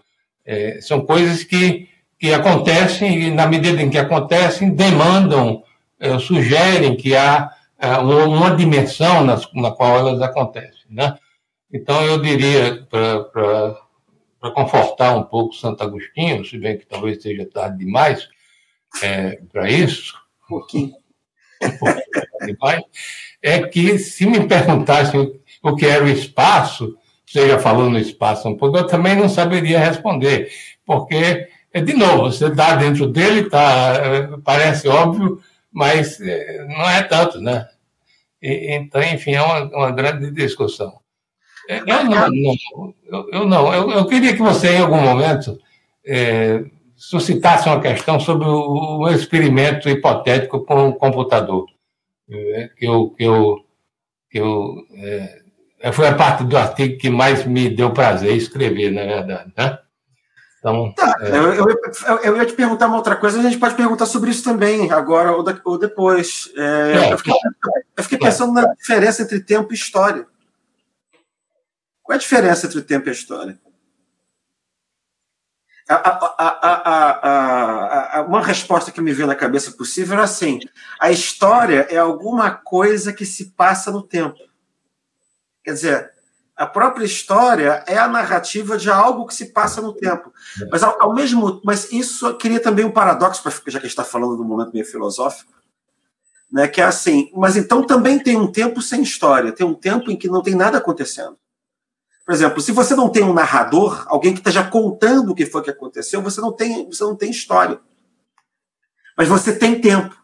são 0.80 1.04
coisas 1.04 1.42
que, 1.42 1.88
que 2.20 2.32
acontecem 2.32 3.20
e, 3.20 3.30
na 3.32 3.48
medida 3.48 3.82
em 3.82 3.90
que 3.90 3.98
acontecem, 3.98 4.70
demandam, 4.70 5.64
sugerem 6.20 6.96
que 6.96 7.16
há 7.16 7.50
uma 8.00 8.54
dimensão 8.54 9.24
nas, 9.24 9.52
na 9.52 9.72
qual 9.72 9.98
elas 9.98 10.22
acontecem. 10.22 10.86
Né? 10.88 11.18
Então, 11.72 12.00
eu 12.04 12.22
diria, 12.22 12.86
para 12.88 14.52
confortar 14.54 15.16
um 15.16 15.24
pouco 15.24 15.52
Santo 15.52 15.82
Agostinho, 15.82 16.44
se 16.44 16.56
bem 16.56 16.78
que 16.78 16.86
talvez 16.86 17.20
seja 17.20 17.44
tarde 17.44 17.78
demais 17.78 18.28
é, 19.02 19.40
para 19.52 19.68
isso, 19.68 20.14
um 20.44 20.48
pouquinho, 20.48 20.94
demais, 22.46 22.84
é 23.42 23.66
que 23.66 23.98
se 23.98 24.26
me 24.26 24.46
perguntassem 24.46 25.40
o 25.70 25.76
que 25.76 25.86
era 25.86 26.04
o 26.04 26.08
espaço, 26.08 26.96
você 27.24 27.48
já 27.48 27.58
falou 27.58 27.90
no 27.90 27.98
espaço 27.98 28.48
um 28.48 28.56
pouco, 28.56 28.76
eu 28.78 28.86
também 28.86 29.16
não 29.16 29.28
saberia 29.28 29.78
responder, 29.78 30.50
porque, 30.84 31.48
é, 31.72 31.80
de 31.80 31.92
novo, 31.94 32.24
você 32.24 32.46
está 32.46 32.76
dentro 32.76 33.06
dele, 33.08 33.48
tá, 33.50 33.94
é, 33.96 34.28
parece 34.44 34.88
óbvio, 34.88 35.40
mas 35.72 36.20
é, 36.20 36.64
não 36.66 36.88
é 36.88 37.02
tanto, 37.02 37.40
né? 37.40 37.68
Então, 38.40 39.02
enfim, 39.02 39.32
é 39.32 39.42
uma, 39.42 39.64
uma 39.64 39.90
grande 39.90 40.30
discussão. 40.30 41.00
Eu 41.68 41.84
não, 42.04 42.30
não 42.30 42.54
eu, 43.04 43.28
eu, 43.32 43.46
não. 43.46 43.74
Eu, 43.74 43.90
eu, 43.90 44.06
queria 44.06 44.32
que 44.34 44.42
você, 44.42 44.76
em 44.76 44.80
algum 44.80 45.00
momento, 45.00 45.58
é, 46.06 46.64
suscitasse 46.94 47.68
uma 47.68 47.80
questão 47.80 48.20
sobre 48.20 48.46
o, 48.46 49.00
o 49.00 49.08
experimento 49.08 49.88
hipotético 49.88 50.64
com 50.64 50.88
o 50.88 50.94
computador. 50.94 51.66
É, 52.30 52.70
que 52.76 52.86
eu, 52.86 53.10
que 53.10 53.24
eu, 53.24 53.64
que 54.30 54.38
eu 54.38 54.74
é, 54.94 55.42
foi 55.92 56.08
a 56.08 56.14
parte 56.14 56.44
do 56.44 56.56
artigo 56.56 56.98
que 56.98 57.10
mais 57.10 57.44
me 57.44 57.68
deu 57.68 57.92
prazer 57.92 58.36
escrever, 58.36 58.90
na 58.90 59.02
verdade. 59.02 59.52
Né? 59.56 59.78
Então, 60.58 60.92
tá, 60.94 61.16
é... 61.20 61.30
eu, 61.30 61.54
eu, 61.54 61.66
eu, 62.24 62.36
ia 62.36 62.46
te 62.46 62.54
perguntar 62.54 62.88
uma 62.88 62.96
outra 62.96 63.14
coisa, 63.14 63.38
a 63.38 63.42
gente 63.42 63.58
pode 63.58 63.76
perguntar 63.76 64.06
sobre 64.06 64.30
isso 64.30 64.42
também, 64.42 64.90
agora 64.90 65.32
ou, 65.32 65.42
da, 65.42 65.58
ou 65.64 65.78
depois. 65.78 66.50
É, 66.56 66.96
é 66.96 67.12
eu 67.12 67.18
fiquei, 67.18 67.34
eu 67.96 68.02
fiquei 68.02 68.18
pensando 68.18 68.52
na 68.52 68.74
diferença 68.74 69.22
entre 69.22 69.40
tempo 69.40 69.72
e 69.72 69.76
história. 69.76 70.26
Qual 72.02 72.14
é 72.14 72.16
a 72.16 72.20
diferença 72.20 72.66
entre 72.66 72.82
tempo 72.82 73.08
e 73.08 73.10
a 73.10 73.12
história? 73.12 73.58
A, 75.88 75.94
a, 76.44 78.18
a, 78.18 78.22
uma 78.22 78.42
resposta 78.42 78.90
que 78.90 79.00
me 79.00 79.12
veio 79.12 79.28
na 79.28 79.36
cabeça 79.36 79.70
possível 79.70 80.18
é 80.18 80.22
assim: 80.22 80.58
a 80.98 81.12
história 81.12 81.86
é 81.88 81.96
alguma 81.96 82.50
coisa 82.50 83.12
que 83.12 83.24
se 83.24 83.52
passa 83.52 83.92
no 83.92 84.02
tempo. 84.02 84.36
Quer 85.66 85.72
dizer, 85.72 86.12
a 86.54 86.64
própria 86.64 87.04
história 87.04 87.82
é 87.88 87.98
a 87.98 88.06
narrativa 88.06 88.78
de 88.78 88.88
algo 88.88 89.26
que 89.26 89.34
se 89.34 89.46
passa 89.46 89.82
no 89.82 89.92
tempo. 89.92 90.32
Mas 90.70 90.80
ao, 90.84 91.02
ao 91.02 91.12
mesmo, 91.12 91.60
mas 91.64 91.90
isso 91.90 92.32
cria 92.34 92.60
também 92.60 92.84
um 92.84 92.90
paradoxo, 92.92 93.42
já 93.44 93.50
que 93.50 93.68
a 93.68 93.72
gente 93.72 93.86
está 93.86 94.04
falando 94.04 94.40
um 94.40 94.46
momento 94.46 94.72
meio 94.72 94.86
filosófico, 94.86 95.52
né? 96.52 96.68
Que 96.68 96.80
é 96.80 96.84
assim. 96.84 97.32
Mas 97.34 97.56
então 97.56 97.84
também 97.84 98.16
tem 98.16 98.36
um 98.36 98.46
tempo 98.46 98.80
sem 98.80 99.02
história, 99.02 99.50
tem 99.50 99.66
um 99.66 99.74
tempo 99.74 100.08
em 100.08 100.16
que 100.16 100.28
não 100.28 100.40
tem 100.40 100.54
nada 100.54 100.78
acontecendo. 100.78 101.36
Por 102.24 102.32
exemplo, 102.32 102.60
se 102.60 102.70
você 102.70 102.94
não 102.94 103.08
tem 103.08 103.24
um 103.24 103.34
narrador, 103.34 104.04
alguém 104.06 104.34
que 104.34 104.38
esteja 104.38 104.62
contando 104.62 105.32
o 105.32 105.34
que 105.34 105.46
foi 105.46 105.64
que 105.64 105.70
aconteceu, 105.70 106.22
você 106.22 106.40
não 106.40 106.52
tem, 106.52 106.86
você 106.86 107.02
não 107.02 107.16
tem 107.16 107.28
história. 107.28 107.80
Mas 109.18 109.26
você 109.26 109.52
tem 109.52 109.80
tempo. 109.80 110.16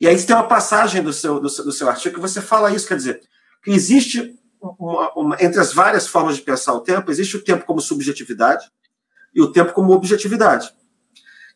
E 0.00 0.08
aí 0.08 0.18
você 0.18 0.26
tem 0.26 0.34
uma 0.34 0.48
passagem 0.48 1.00
do 1.04 1.12
seu, 1.12 1.38
do 1.38 1.48
seu, 1.48 1.64
do 1.64 1.70
seu 1.70 1.88
artigo 1.88 2.16
que 2.16 2.20
você 2.20 2.40
fala 2.40 2.72
isso, 2.72 2.88
quer 2.88 2.96
dizer, 2.96 3.22
que 3.62 3.70
existe, 3.70 4.36
uma, 4.62 5.12
uma, 5.14 5.36
entre 5.40 5.60
as 5.60 5.72
várias 5.72 6.06
formas 6.06 6.36
de 6.36 6.42
pensar 6.42 6.72
o 6.72 6.80
tempo, 6.80 7.10
existe 7.10 7.36
o 7.36 7.42
tempo 7.42 7.64
como 7.64 7.80
subjetividade 7.80 8.70
e 9.34 9.42
o 9.42 9.50
tempo 9.50 9.72
como 9.72 9.92
objetividade. 9.92 10.72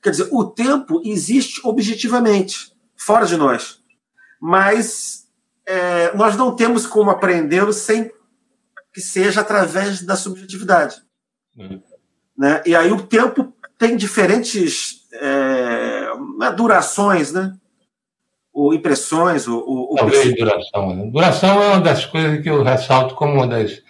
Quer 0.03 0.11
dizer, 0.11 0.29
o 0.33 0.45
tempo 0.45 1.01
existe 1.05 1.61
objetivamente, 1.65 2.73
fora 2.97 3.27
de 3.27 3.37
nós. 3.37 3.81
Mas 4.41 5.27
é, 5.65 6.15
nós 6.17 6.37
não 6.37 6.55
temos 6.55 6.87
como 6.87 7.11
aprendê-lo 7.11 7.73
sem 7.73 8.11
que 8.93 9.01
seja 9.01 9.41
através 9.41 10.03
da 10.03 10.17
subjetividade. 10.17 11.03
Uhum. 11.57 11.83
Né? 12.37 12.63
E 12.67 12.75
aí 12.75 12.91
o 12.93 13.03
tempo 13.03 13.55
tem 13.79 13.97
diferentes 13.97 15.07
é, 15.13 16.09
durações, 16.57 17.33
né? 17.33 17.55
Ou 18.57 18.73
impressões. 18.73 19.47
Ou, 19.47 19.63
ou 19.67 19.95
Talvez 19.97 20.35
duração. 20.35 20.97
Né? 20.97 21.11
Duração 21.11 21.63
é 21.63 21.67
uma 21.69 21.81
das 21.81 22.07
coisas 22.07 22.41
que 22.41 22.49
eu 22.49 22.63
ressalto 22.63 23.15
como 23.15 23.35
uma 23.35 23.47
das, 23.47 23.83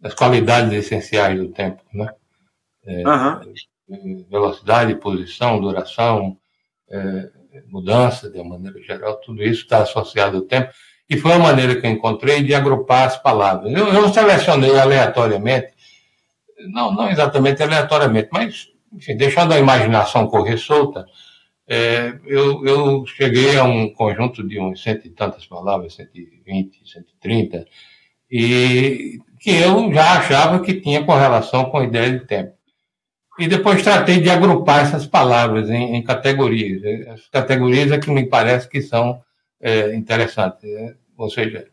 das 0.00 0.14
qualidades 0.14 0.72
essenciais 0.72 1.38
do 1.38 1.48
tempo. 1.48 1.82
Né? 1.92 2.08
É, 2.86 3.06
uhum. 3.06 4.24
Velocidade, 4.30 4.94
posição, 4.94 5.60
duração, 5.60 6.36
é, 6.88 7.28
mudança, 7.68 8.30
de 8.30 8.38
uma 8.38 8.56
maneira 8.56 8.80
geral, 8.82 9.16
tudo 9.16 9.42
isso 9.42 9.62
está 9.62 9.82
associado 9.82 10.38
ao 10.38 10.42
tempo 10.42 10.72
e 11.08 11.16
foi 11.18 11.32
uma 11.32 11.48
maneira 11.48 11.78
que 11.78 11.86
eu 11.86 11.90
encontrei 11.90 12.42
de 12.42 12.54
agrupar 12.54 13.08
as 13.08 13.16
palavras. 13.16 13.72
Eu, 13.72 13.88
eu 13.88 14.08
selecionei 14.12 14.78
aleatoriamente, 14.78 15.74
não, 16.72 16.92
não 16.92 17.10
exatamente 17.10 17.60
aleatoriamente, 17.60 18.28
mas, 18.32 18.68
enfim, 18.92 19.16
deixando 19.16 19.52
a 19.52 19.58
imaginação 19.58 20.28
correr 20.28 20.56
solta, 20.56 21.04
é, 21.70 22.18
eu, 22.26 22.66
eu, 22.66 23.06
cheguei 23.06 23.56
a 23.56 23.64
um 23.64 23.88
conjunto 23.94 24.46
de 24.46 24.58
uns 24.58 24.82
cento 24.82 25.06
e 25.06 25.10
tantas 25.10 25.46
palavras, 25.46 25.94
120, 25.94 26.80
130, 26.84 27.64
e 28.30 29.20
que 29.38 29.50
eu 29.50 29.92
já 29.92 30.18
achava 30.18 30.60
que 30.60 30.80
tinha 30.80 31.04
correlação 31.04 31.66
com 31.66 31.78
a 31.78 31.84
ideia 31.84 32.18
de 32.18 32.26
tempo. 32.26 32.52
E 33.38 33.46
depois 33.46 33.82
tratei 33.82 34.20
de 34.20 34.28
agrupar 34.28 34.82
essas 34.82 35.06
palavras 35.06 35.70
em, 35.70 35.96
em 35.96 36.02
categorias. 36.02 36.82
As 37.08 37.28
categorias 37.28 37.92
é 37.92 37.98
que 37.98 38.10
me 38.10 38.26
parece 38.26 38.68
que 38.68 38.82
são 38.82 39.22
é, 39.60 39.94
interessantes. 39.94 40.68
Né? 40.68 40.94
ou 41.20 41.28
seja, 41.28 41.66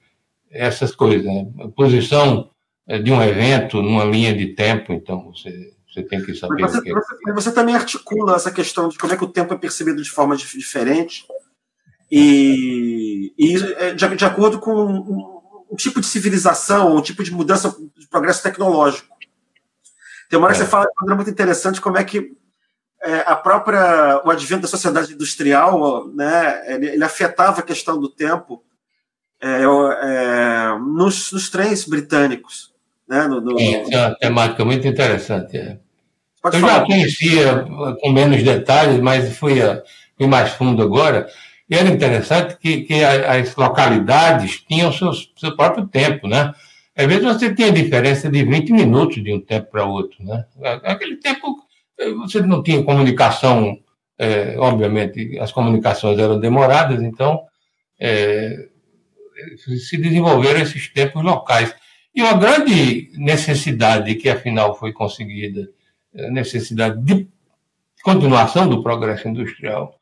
essas 0.52 0.94
coisas, 0.94 1.26
né? 1.26 1.48
posição 1.76 2.50
é, 2.86 3.00
de 3.00 3.12
um 3.12 3.22
evento 3.22 3.82
numa 3.82 4.04
linha 4.04 4.36
de 4.36 4.48
tempo, 4.48 4.94
então 4.94 5.32
você, 5.32 5.74
você 5.90 6.04
tem 6.04 6.24
que 6.24 6.36
saber. 6.36 6.62
Mas 6.62 6.72
você, 6.72 6.82
que... 6.82 6.94
você, 6.94 7.34
você, 7.34 7.52
também 7.52 7.76
articula 7.76 8.36
essa 8.36 8.52
questão 8.52 8.90
de 8.90 8.98
como 8.98 9.14
é 9.14 9.18
que 9.18 9.24
o 9.24 9.32
tempo 9.32 9.54
é 9.54 9.58
percebido 9.58 10.02
de 10.02 10.12
forma 10.12 10.36
diferente 10.36 11.26
e, 12.12 13.34
e 13.38 13.56
é, 13.78 13.94
de, 13.94 14.16
de 14.16 14.26
acordo 14.26 14.60
com 14.60 14.74
um, 14.74 15.42
um, 15.72 15.76
tipo 15.76 16.00
de 16.00 16.08
civilização, 16.08 16.96
um 16.96 17.02
tipo 17.02 17.24
de 17.24 17.32
mudança 17.32 17.76
de 17.98 18.08
progresso 18.08 18.44
tecnológico. 18.44 19.16
Tem 20.30 20.38
uma 20.38 20.48
hora 20.48 20.56
é. 20.56 20.58
que 20.58 20.64
você 20.64 20.70
fala 20.70 20.86
de 20.86 21.16
muito 21.16 21.30
interessante 21.30 21.82
como 21.82 21.98
é 21.98 22.04
que 22.04 22.36
é, 23.02 23.20
a 23.20 23.36
própria 23.36 24.22
o 24.26 24.30
advento 24.30 24.64
da 24.64 24.68
sociedade 24.68 25.14
industrial, 25.14 26.08
né, 26.10 26.74
ele, 26.74 26.88
ele 26.90 27.04
afetava 27.04 27.60
a 27.60 27.64
questão 27.64 28.00
do 28.00 28.10
tempo 28.10 28.64
é, 29.40 29.62
é, 29.62 30.78
nos, 30.80 31.32
nos, 31.32 31.50
trens 31.50 31.86
britânicos. 31.86 32.74
Né, 33.08 33.28
no, 33.28 33.42
no... 33.42 33.60
É, 33.60 33.86
é 33.92 33.98
uma 33.98 34.16
temática 34.16 34.66
muito 34.66 34.88
interessante. 34.88 35.58
É. 35.58 35.78
Eu 36.44 36.52
falar. 36.52 36.80
já 36.80 36.86
conhecia 36.86 37.66
com 38.02 38.12
menos 38.12 38.44
detalhes, 38.44 39.00
mas 39.00 39.38
fui, 39.38 39.62
a, 39.62 39.82
fui 40.18 40.28
mais 40.28 40.52
fundo 40.52 40.82
agora. 40.82 41.28
E 41.70 41.76
era 41.76 41.90
interessante 41.90 42.58
que, 42.58 42.82
que 42.82 43.04
as 43.04 43.56
localidades 43.56 44.64
tinham 44.68 44.92
seu, 44.92 45.12
seu 45.14 45.56
próprio 45.56 45.86
tempo, 45.88 46.28
né? 46.28 46.54
Às 46.96 47.06
vezes 47.06 47.24
você 47.24 47.54
tinha 47.54 47.72
diferença 47.72 48.30
de 48.30 48.44
20 48.44 48.72
minutos 48.72 49.24
de 49.24 49.34
um 49.34 49.40
tempo 49.40 49.72
para 49.72 49.86
outro, 49.86 50.24
né? 50.24 50.46
Aquele 50.84 51.18
tempo 51.18 51.58
você 52.20 52.42
não 52.42 52.64
tinha 52.64 52.84
comunicação, 52.84 53.78
é, 54.18 54.56
obviamente 54.58 55.38
as 55.40 55.52
comunicações 55.52 56.18
eram 56.18 56.40
demoradas, 56.40 57.02
então 57.02 57.42
é, 58.00 58.68
se 59.58 59.98
desenvolveram 59.98 60.62
esses 60.62 60.88
tempos 60.90 61.24
locais. 61.24 61.74
E 62.18 62.22
uma 62.24 62.34
grande 62.34 63.12
necessidade 63.14 64.16
que, 64.16 64.28
afinal, 64.28 64.74
foi 64.74 64.92
conseguida, 64.92 65.70
a 66.18 66.32
necessidade 66.32 67.00
de 67.04 67.28
continuação 68.02 68.68
do 68.68 68.82
progresso 68.82 69.28
industrial, 69.28 70.00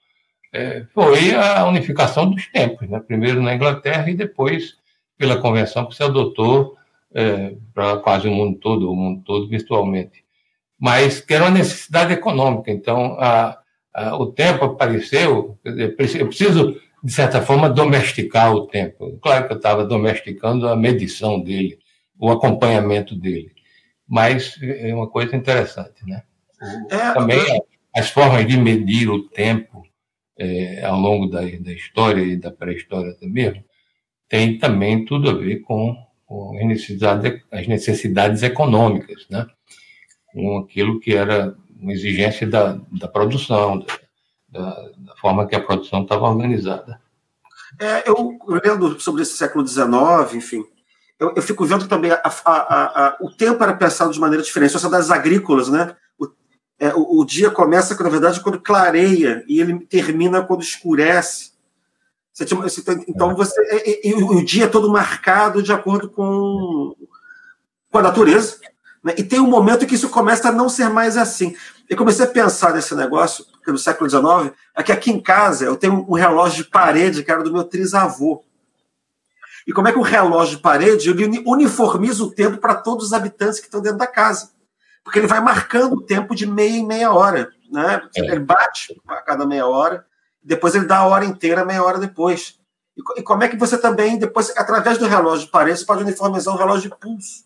é, 0.54 0.86
foi 0.94 1.36
a 1.36 1.66
unificação 1.68 2.30
dos 2.30 2.48
tempos, 2.48 2.88
né? 2.88 3.02
primeiro 3.06 3.42
na 3.42 3.54
Inglaterra 3.54 4.10
e 4.10 4.16
depois 4.16 4.78
pela 5.18 5.42
convenção 5.42 5.86
que 5.88 5.94
se 5.94 6.04
adotou 6.04 6.78
é, 7.14 7.54
para 7.74 7.98
quase 7.98 8.30
o 8.30 8.32
mundo 8.32 8.60
todo, 8.60 8.90
o 8.90 8.96
mundo 8.96 9.22
todo 9.26 9.50
virtualmente. 9.50 10.24
Mas 10.80 11.20
que 11.20 11.34
era 11.34 11.44
uma 11.44 11.52
necessidade 11.52 12.14
econômica, 12.14 12.72
então 12.72 13.18
a, 13.20 13.60
a, 13.94 14.16
o 14.16 14.28
tempo 14.28 14.64
apareceu, 14.64 15.60
eu 15.66 15.94
preciso 15.94 16.80
de 17.06 17.12
certa 17.12 17.40
forma, 17.40 17.70
domesticar 17.70 18.52
o 18.52 18.66
tempo. 18.66 19.20
Claro 19.22 19.46
que 19.46 19.54
eu 19.54 19.58
estava 19.58 19.86
domesticando 19.86 20.68
a 20.68 20.76
medição 20.76 21.40
dele, 21.40 21.78
o 22.20 22.32
acompanhamento 22.32 23.16
dele. 23.16 23.52
Mas 24.08 24.58
é 24.62 24.94
uma 24.94 25.10
coisa 25.10 25.36
interessante, 25.36 26.06
né? 26.06 26.24
É, 26.90 27.14
Também 27.14 27.62
as 27.96 28.10
formas 28.10 28.46
de 28.48 28.58
medir 28.58 29.10
o 29.10 29.28
tempo 29.30 29.84
é, 30.38 30.84
ao 30.84 31.00
longo 31.00 31.28
da, 31.28 31.42
da 31.42 31.72
história 31.72 32.22
e 32.22 32.36
da 32.36 32.52
pré-história 32.52 33.14
também 33.16 33.64
tem 34.28 34.58
também 34.58 35.06
tudo 35.06 35.30
a 35.30 35.34
ver 35.34 35.62
com, 35.62 35.96
com 36.26 36.58
as, 36.58 36.66
necessidades, 36.66 37.42
as 37.52 37.68
necessidades 37.68 38.44
econômicas, 38.44 39.28
né? 39.30 39.46
com 40.34 40.58
aquilo 40.58 41.00
que 41.00 41.14
era 41.14 41.56
uma 41.80 41.94
exigência 41.94 42.48
da, 42.48 42.80
da 42.92 43.08
produção, 43.08 43.86
da, 44.50 44.72
da 44.98 45.16
forma 45.18 45.48
que 45.48 45.56
a 45.56 45.62
produção 45.62 46.04
estava 46.04 46.28
organizada. 46.28 47.00
É, 47.80 48.10
eu 48.10 48.38
lendo 48.48 49.00
sobre 49.00 49.22
esse 49.22 49.38
século 49.38 49.66
XIX, 49.66 50.34
enfim, 50.34 50.64
eu, 51.20 51.34
eu 51.36 51.42
fico 51.42 51.66
vendo 51.66 51.88
também 51.88 52.12
a, 52.12 52.22
a, 52.24 52.52
a, 53.06 53.18
o 53.22 53.32
tempo 53.32 53.64
era 53.64 53.74
pensado 53.74 54.12
de 54.12 54.20
maneira 54.20 54.44
diferente. 54.44 54.78
Só 54.78 54.90
das 54.90 55.10
agrícolas, 55.10 55.70
né? 55.70 55.96
O, 56.20 56.28
é, 56.78 56.94
o, 56.94 57.22
o, 57.22 57.26
dia 57.26 57.50
começa, 57.50 58.02
na 58.02 58.10
verdade, 58.10 58.42
quando 58.42 58.60
clareia 58.60 59.44
e 59.48 59.62
ele 59.62 59.80
termina 59.86 60.44
quando 60.44 60.62
escurece. 60.62 61.54
Você 62.34 62.44
tinha, 62.44 62.62
você, 62.62 62.84
então 63.08 63.32
é. 63.32 63.34
você 63.34 63.62
e, 63.86 64.10
e, 64.10 64.14
o 64.14 64.44
dia 64.44 64.66
é 64.66 64.68
todo 64.70 64.92
marcado 64.92 65.64
de 65.64 65.72
acordo 65.72 66.10
com, 66.10 66.94
com 67.90 67.98
a 67.98 68.02
natureza. 68.02 68.58
Né? 69.02 69.14
E 69.18 69.24
tem 69.24 69.40
um 69.40 69.50
momento 69.50 69.86
que 69.86 69.96
isso 69.96 70.10
começa 70.10 70.50
a 70.50 70.52
não 70.52 70.68
ser 70.68 70.90
mais 70.90 71.16
assim. 71.16 71.56
Eu 71.88 71.96
comecei 71.96 72.26
a 72.26 72.30
pensar 72.30 72.74
nesse 72.74 72.94
negócio, 72.94 73.46
porque 73.46 73.72
no 73.72 73.78
século 73.78 74.10
XIX, 74.10 74.54
é 74.76 74.84
que 74.84 74.92
aqui 74.92 75.12
em 75.12 75.22
casa 75.22 75.64
eu 75.64 75.78
tenho 75.78 76.06
um 76.10 76.16
relógio 76.16 76.66
de 76.66 76.70
parede 76.70 77.24
que 77.24 77.32
era 77.32 77.42
do 77.42 77.54
meu 77.54 77.64
trisavô. 77.64 78.44
E 79.68 79.74
como 79.74 79.88
é 79.88 79.92
que 79.92 79.98
o 79.98 80.04
relógio 80.04 80.58
de 80.58 80.62
parede 80.62 81.10
ele 81.10 81.44
uniformiza 81.46 82.24
o 82.24 82.32
tempo 82.32 82.58
para 82.58 82.76
todos 82.76 83.08
os 83.08 83.14
habitantes 83.14 83.60
que 83.60 83.66
estão 83.66 83.82
dentro 83.82 83.98
da 83.98 84.08
casa? 84.08 84.52
Porque 85.04 85.20
ele 85.20 85.28
vai 85.28 85.40
marcando 85.40 85.94
o 85.94 86.02
tempo 86.02 86.36
de 86.36 86.46
meia 86.46 86.78
em 86.78 86.86
meia 86.86 87.12
hora. 87.12 87.50
Né? 87.72 88.02
É. 88.16 88.20
Ele 88.20 88.40
bate 88.40 89.00
a 89.08 89.22
cada 89.22 89.46
meia 89.46 89.66
hora, 89.66 90.06
depois 90.44 90.76
ele 90.76 90.86
dá 90.86 91.00
a 91.00 91.08
hora 91.08 91.26
inteira 91.26 91.66
meia 91.66 91.84
hora 91.84 91.98
depois. 91.98 92.60
E, 93.18 93.24
como 93.24 93.44
é 93.44 93.50
que 93.50 93.58
você 93.58 93.78
também, 93.78 94.18
depois, 94.18 94.54
através 94.56 94.98
do 94.98 95.08
relógio 95.08 95.46
de 95.46 95.52
parede, 95.52 95.80
você 95.80 95.86
pode 95.86 96.04
uniformizar 96.04 96.54
o 96.54 96.58
relógio 96.58 96.90
de 96.90 96.96
pulso? 96.98 97.44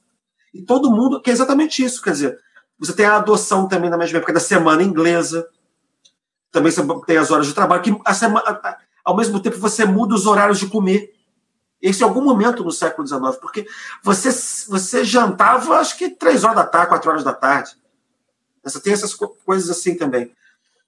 E 0.53 0.61
todo 0.61 0.91
mundo, 0.91 1.21
que 1.21 1.29
é 1.29 1.33
exatamente 1.33 1.83
isso, 1.83 2.01
quer 2.01 2.11
dizer, 2.11 2.39
você 2.77 2.93
tem 2.93 3.05
a 3.05 3.17
adoção 3.17 3.67
também 3.67 3.89
na 3.89 3.97
mesma 3.97 4.17
época 4.17 4.33
da 4.33 4.39
semana 4.39 4.83
inglesa, 4.83 5.47
também 6.51 6.71
você 6.71 6.81
tem 7.05 7.17
as 7.17 7.31
horas 7.31 7.47
de 7.47 7.53
trabalho, 7.53 7.81
que 7.81 7.95
a 8.05 8.13
semana, 8.13 8.61
ao 9.03 9.15
mesmo 9.15 9.39
tempo 9.39 9.57
você 9.57 9.85
muda 9.85 10.15
os 10.15 10.25
horários 10.25 10.59
de 10.59 10.67
comer. 10.67 11.13
Esse 11.81 12.03
é 12.03 12.05
algum 12.05 12.21
momento 12.21 12.63
no 12.63 12.71
século 12.71 13.07
XIX, 13.07 13.37
porque 13.39 13.65
você, 14.03 14.29
você 14.67 15.03
jantava, 15.03 15.77
acho 15.77 15.97
que 15.97 16.09
três 16.09 16.43
horas 16.43 16.57
da 16.57 16.65
tarde, 16.65 16.89
quatro 16.89 17.09
horas 17.09 17.23
da 17.23 17.33
tarde. 17.33 17.71
Você 18.63 18.81
tem 18.81 18.91
essas 18.91 19.13
coisas 19.13 19.69
assim 19.69 19.95
também. 19.95 20.31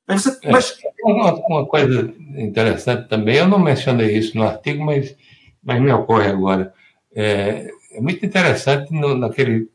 Mas, 0.05 0.23
você, 0.23 0.37
é, 0.43 0.51
mas... 0.51 0.77
Uma, 1.03 1.33
uma, 1.33 1.65
coisa 1.65 2.13
interessante 2.35 3.07
também, 3.07 3.37
eu 3.37 3.47
não 3.47 3.59
mencionei 3.59 4.17
isso 4.17 4.35
no 4.37 4.43
artigo, 4.43 4.83
mas, 4.83 5.15
mas 5.63 5.81
me 5.81 5.91
ocorre 5.93 6.27
agora. 6.27 6.73
É, 7.15 7.69
é 7.93 8.01
muito 8.01 8.25
interessante 8.25 8.93
no, 8.93 9.15
naquele 9.15 9.69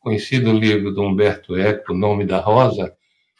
conhecido 0.00 0.52
livro 0.52 0.92
do 0.92 1.02
Humberto 1.02 1.56
Eco, 1.56 1.92
O 1.92 1.96
Nome 1.96 2.24
da 2.24 2.38
Rosa, 2.38 2.94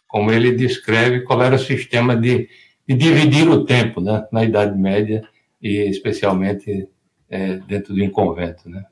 como 0.07 0.31
ele 0.31 0.53
descreve 0.53 1.23
qual 1.23 1.43
era 1.43 1.57
o 1.57 1.59
sistema 1.59 2.15
de, 2.15 2.49
de 2.87 2.95
dividir 2.95 3.49
o 3.49 3.65
tempo 3.65 4.01
né, 4.01 4.27
na 4.31 4.45
Idade 4.45 4.77
Média 4.79 5.23
e 5.63 5.89
especialmente 5.89 6.89
é, 7.29 7.57
dentro 7.57 7.95
de 7.95 8.03
um 8.03 8.11
convento, 8.11 8.69
né? 8.69 8.85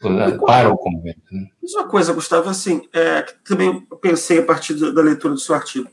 Para 0.00 0.68
o 0.68 0.78
convento. 0.78 1.22
Né? 1.32 1.48
Diz 1.60 1.74
uma 1.74 1.88
coisa, 1.88 2.12
Gustavo, 2.12 2.48
assim, 2.48 2.88
é, 2.92 3.22
que 3.22 3.34
também 3.44 3.80
pensei 4.00 4.38
a 4.38 4.44
partir 4.44 4.74
da 4.74 5.02
leitura 5.02 5.34
do 5.34 5.40
seu 5.40 5.54
artigo, 5.54 5.90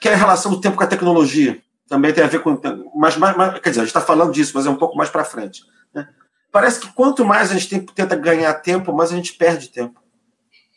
que 0.00 0.08
é 0.08 0.12
a 0.12 0.16
relação 0.16 0.52
do 0.52 0.60
tempo 0.60 0.76
com 0.76 0.84
a 0.84 0.86
tecnologia. 0.86 1.60
Também 1.88 2.12
tem 2.12 2.22
a 2.22 2.28
ver 2.28 2.40
com. 2.40 2.60
Mas, 2.94 3.16
mas, 3.16 3.60
quer 3.60 3.70
dizer, 3.70 3.80
a 3.80 3.84
gente 3.84 3.86
está 3.86 4.00
falando 4.00 4.32
disso, 4.32 4.52
mas 4.54 4.66
é 4.66 4.70
um 4.70 4.76
pouco 4.76 4.96
mais 4.96 5.10
para 5.10 5.24
frente. 5.24 5.64
Né? 5.92 6.08
Parece 6.52 6.80
que 6.80 6.92
quanto 6.92 7.24
mais 7.24 7.50
a 7.50 7.54
gente 7.54 7.68
tem, 7.68 7.84
tenta 7.84 8.14
ganhar 8.14 8.52
tempo, 8.54 8.92
mais 8.92 9.10
a 9.10 9.16
gente 9.16 9.32
perde 9.32 9.68
tempo. 9.68 10.00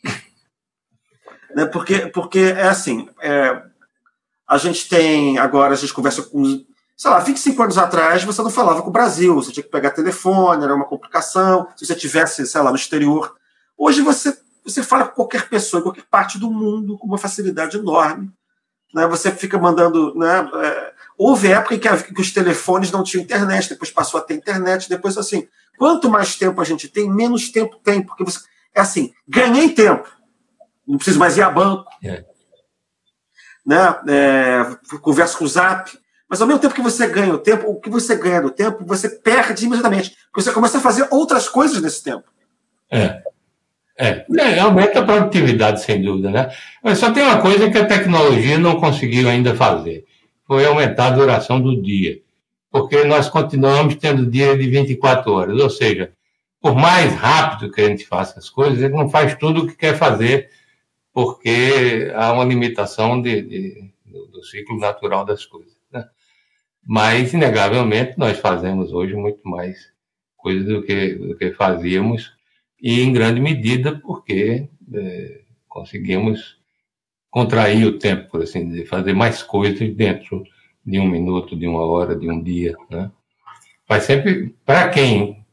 né? 1.54 1.66
porque, 1.66 2.06
porque 2.06 2.38
é 2.38 2.66
assim. 2.66 3.08
É, 3.20 3.62
a 4.48 4.58
gente 4.58 4.88
tem. 4.88 5.38
Agora 5.38 5.74
a 5.74 5.76
gente 5.76 5.92
conversa 5.92 6.22
com 6.22 6.64
sei 6.96 7.10
lá, 7.10 7.18
25 7.18 7.62
anos 7.62 7.78
atrás 7.78 8.24
você 8.24 8.42
não 8.42 8.50
falava 8.50 8.82
com 8.82 8.88
o 8.88 8.92
Brasil, 8.92 9.34
você 9.34 9.52
tinha 9.52 9.64
que 9.64 9.70
pegar 9.70 9.90
telefone, 9.90 10.64
era 10.64 10.74
uma 10.74 10.86
complicação, 10.86 11.68
se 11.76 11.84
você 11.84 11.94
tivesse, 11.94 12.46
sei 12.46 12.60
lá, 12.60 12.70
no 12.70 12.76
exterior. 12.76 13.34
Hoje 13.76 14.00
você, 14.00 14.36
você 14.64 14.82
fala 14.82 15.06
com 15.06 15.14
qualquer 15.14 15.48
pessoa, 15.48 15.80
em 15.80 15.82
qualquer 15.82 16.04
parte 16.04 16.38
do 16.38 16.50
mundo, 16.50 16.96
com 16.98 17.06
uma 17.06 17.18
facilidade 17.18 17.76
enorme. 17.76 18.32
Né? 18.94 19.06
Você 19.08 19.32
fica 19.32 19.58
mandando. 19.58 20.14
Né? 20.14 20.50
É, 20.62 20.92
houve 21.18 21.48
época 21.48 21.74
em 21.74 21.78
que, 21.78 22.14
que, 22.14 22.20
os 22.20 22.32
telefones 22.32 22.92
não 22.92 23.02
tinham 23.02 23.24
internet, 23.24 23.68
depois 23.68 23.90
passou 23.90 24.20
a 24.20 24.22
ter 24.22 24.34
internet, 24.34 24.88
depois 24.88 25.18
assim. 25.18 25.48
Quanto 25.76 26.08
mais 26.08 26.36
tempo 26.36 26.60
a 26.60 26.64
gente 26.64 26.88
tem, 26.88 27.10
menos 27.10 27.50
tempo 27.50 27.76
tem, 27.82 28.00
porque 28.00 28.22
você. 28.22 28.38
É 28.72 28.80
assim, 28.80 29.12
ganhei 29.26 29.70
tempo. 29.70 30.08
Não 30.86 30.96
preciso 30.96 31.18
mais 31.18 31.36
ir 31.36 31.42
a 31.42 31.50
banco. 31.50 31.88
É. 32.04 32.24
Né? 33.66 34.00
É, 34.08 34.98
converso 35.00 35.38
com 35.38 35.44
o 35.44 35.48
Zap 35.48 35.90
mas 36.28 36.40
ao 36.40 36.46
mesmo 36.46 36.60
tempo 36.60 36.74
que 36.74 36.82
você 36.82 37.06
ganha 37.06 37.34
o 37.34 37.38
tempo, 37.38 37.68
o 37.68 37.80
que 37.80 37.90
você 37.90 38.16
ganha 38.16 38.40
do 38.40 38.50
tempo, 38.50 38.84
você 38.84 39.08
perde 39.08 39.66
imediatamente. 39.66 40.14
Porque 40.32 40.42
você 40.42 40.52
começa 40.52 40.78
a 40.78 40.80
fazer 40.80 41.06
outras 41.10 41.48
coisas 41.48 41.80
nesse 41.80 42.02
tempo. 42.02 42.24
É. 42.90 43.22
É, 43.96 44.26
é, 44.38 44.58
aumenta 44.58 44.98
a 44.98 45.04
produtividade, 45.04 45.80
sem 45.80 46.02
dúvida, 46.02 46.28
né? 46.28 46.50
Mas 46.82 46.98
só 46.98 47.12
tem 47.12 47.22
uma 47.22 47.40
coisa 47.40 47.70
que 47.70 47.78
a 47.78 47.86
tecnologia 47.86 48.58
não 48.58 48.80
conseguiu 48.80 49.28
ainda 49.28 49.54
fazer: 49.54 50.04
foi 50.46 50.66
aumentar 50.66 51.08
a 51.08 51.10
duração 51.10 51.60
do 51.60 51.80
dia. 51.80 52.20
Porque 52.70 53.04
nós 53.04 53.28
continuamos 53.28 53.94
tendo 53.94 54.28
dia 54.28 54.58
de 54.58 54.68
24 54.68 55.32
horas. 55.32 55.60
Ou 55.60 55.70
seja, 55.70 56.12
por 56.60 56.74
mais 56.74 57.14
rápido 57.14 57.70
que 57.70 57.80
a 57.80 57.86
gente 57.86 58.04
faça 58.04 58.38
as 58.40 58.50
coisas, 58.50 58.80
ele 58.80 58.94
não 58.94 59.08
faz 59.08 59.36
tudo 59.36 59.62
o 59.62 59.66
que 59.68 59.76
quer 59.76 59.96
fazer, 59.96 60.50
porque 61.12 62.10
há 62.16 62.32
uma 62.32 62.44
limitação 62.44 63.22
de, 63.22 63.42
de 63.42 63.94
do, 64.04 64.42
ciclo 64.42 64.78
natural 64.78 65.24
das 65.24 65.44
coisas. 65.44 65.73
Mas, 66.86 67.32
inegavelmente, 67.32 68.18
nós 68.18 68.38
fazemos 68.38 68.92
hoje 68.92 69.14
muito 69.14 69.40
mais 69.48 69.92
coisas 70.36 70.66
do 70.66 70.82
que, 70.82 71.14
do 71.14 71.36
que 71.36 71.52
fazíamos, 71.52 72.32
e 72.80 73.00
em 73.00 73.12
grande 73.12 73.40
medida 73.40 73.98
porque 73.98 74.68
é, 74.92 75.40
conseguimos 75.68 76.58
contrair 77.30 77.86
o 77.86 77.98
tempo, 77.98 78.30
por 78.30 78.42
assim 78.42 78.68
dizer, 78.68 78.86
fazer 78.86 79.14
mais 79.14 79.42
coisas 79.42 79.92
dentro 79.94 80.44
de 80.84 81.00
um 81.00 81.08
minuto, 81.08 81.56
de 81.56 81.66
uma 81.66 81.84
hora, 81.84 82.14
de 82.14 82.30
um 82.30 82.42
dia. 82.42 82.76
Né? 82.90 83.10
Mas 83.88 84.04
sempre, 84.04 84.54
para 84.64 84.88
quem 84.90 85.44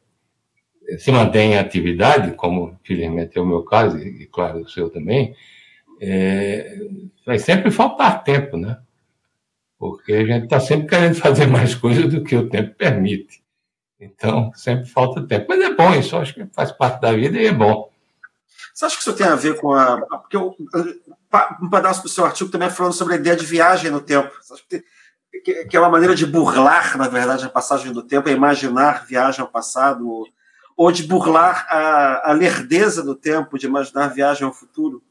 se 0.97 1.11
mantém 1.11 1.53
em 1.53 1.57
atividade, 1.57 2.35
como 2.35 2.77
felizmente 2.83 3.37
é 3.37 3.41
o 3.41 3.45
meu 3.45 3.63
caso, 3.63 3.97
e 3.97 4.25
claro 4.27 4.59
o 4.59 4.69
seu 4.69 4.89
também, 4.89 5.33
é, 6.01 6.77
vai 7.25 7.39
sempre 7.39 7.71
faltar 7.71 8.23
tempo, 8.23 8.57
né? 8.57 8.77
Porque 9.81 10.13
a 10.13 10.23
gente 10.23 10.43
está 10.43 10.59
sempre 10.59 10.85
querendo 10.85 11.15
fazer 11.15 11.47
mais 11.47 11.73
coisas 11.73 12.07
do 12.07 12.23
que 12.23 12.35
o 12.35 12.47
tempo 12.47 12.75
permite. 12.75 13.43
Então, 13.99 14.53
sempre 14.53 14.85
falta 14.85 15.25
tempo. 15.25 15.47
Mas 15.49 15.59
é 15.59 15.73
bom, 15.73 15.91
isso 15.95 16.15
acho 16.15 16.35
que 16.35 16.45
faz 16.53 16.71
parte 16.71 17.01
da 17.01 17.11
vida 17.11 17.41
e 17.41 17.47
é 17.47 17.51
bom. 17.51 17.91
Você 18.75 18.85
acha 18.85 18.95
que 18.95 19.01
isso 19.01 19.13
tem 19.13 19.25
a 19.25 19.33
ver 19.33 19.59
com 19.59 19.73
a. 19.73 19.99
Porque 20.19 20.37
eu, 20.37 20.55
um 21.63 21.67
pedaço 21.67 22.03
do 22.03 22.09
seu 22.09 22.23
artigo 22.23 22.51
também 22.51 22.67
é 22.67 22.71
falando 22.71 22.93
sobre 22.93 23.15
a 23.15 23.17
ideia 23.17 23.35
de 23.35 23.43
viagem 23.43 23.89
no 23.89 23.99
tempo. 23.99 24.31
Você 24.39 24.53
acha 24.53 24.63
que, 25.43 25.65
que 25.65 25.75
é 25.75 25.79
uma 25.79 25.89
maneira 25.89 26.13
de 26.13 26.27
burlar, 26.27 26.95
na 26.95 27.07
verdade, 27.07 27.43
a 27.43 27.49
passagem 27.49 27.91
do 27.91 28.03
tempo, 28.03 28.29
é 28.29 28.33
imaginar 28.33 29.07
viagem 29.07 29.41
ao 29.41 29.47
passado, 29.47 30.27
ou 30.77 30.91
de 30.91 31.01
burlar 31.01 31.65
a, 31.67 32.29
a 32.29 32.33
lerdeza 32.33 33.01
do 33.01 33.15
tempo, 33.15 33.57
de 33.57 33.65
imaginar 33.65 34.09
viagem 34.09 34.45
ao 34.45 34.53
futuro? 34.53 35.01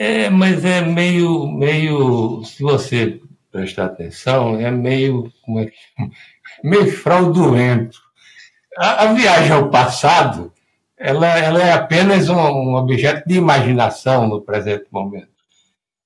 É, 0.00 0.30
mas 0.30 0.64
é 0.64 0.80
meio, 0.80 1.46
meio, 1.46 2.42
se 2.42 2.62
você 2.62 3.20
prestar 3.52 3.84
atenção, 3.84 4.58
é 4.58 4.70
meio, 4.70 5.30
como 5.42 5.60
é 5.60 5.66
que 5.66 5.76
meio 6.64 6.90
fraudulento. 6.90 8.00
A, 8.78 9.04
a, 9.04 9.12
viagem 9.12 9.52
ao 9.52 9.68
passado, 9.68 10.54
ela, 10.96 11.26
ela 11.38 11.62
é 11.62 11.72
apenas 11.72 12.30
um, 12.30 12.34
um 12.34 12.76
objeto 12.76 13.28
de 13.28 13.34
imaginação 13.34 14.26
no 14.26 14.40
presente 14.40 14.86
momento. 14.90 15.28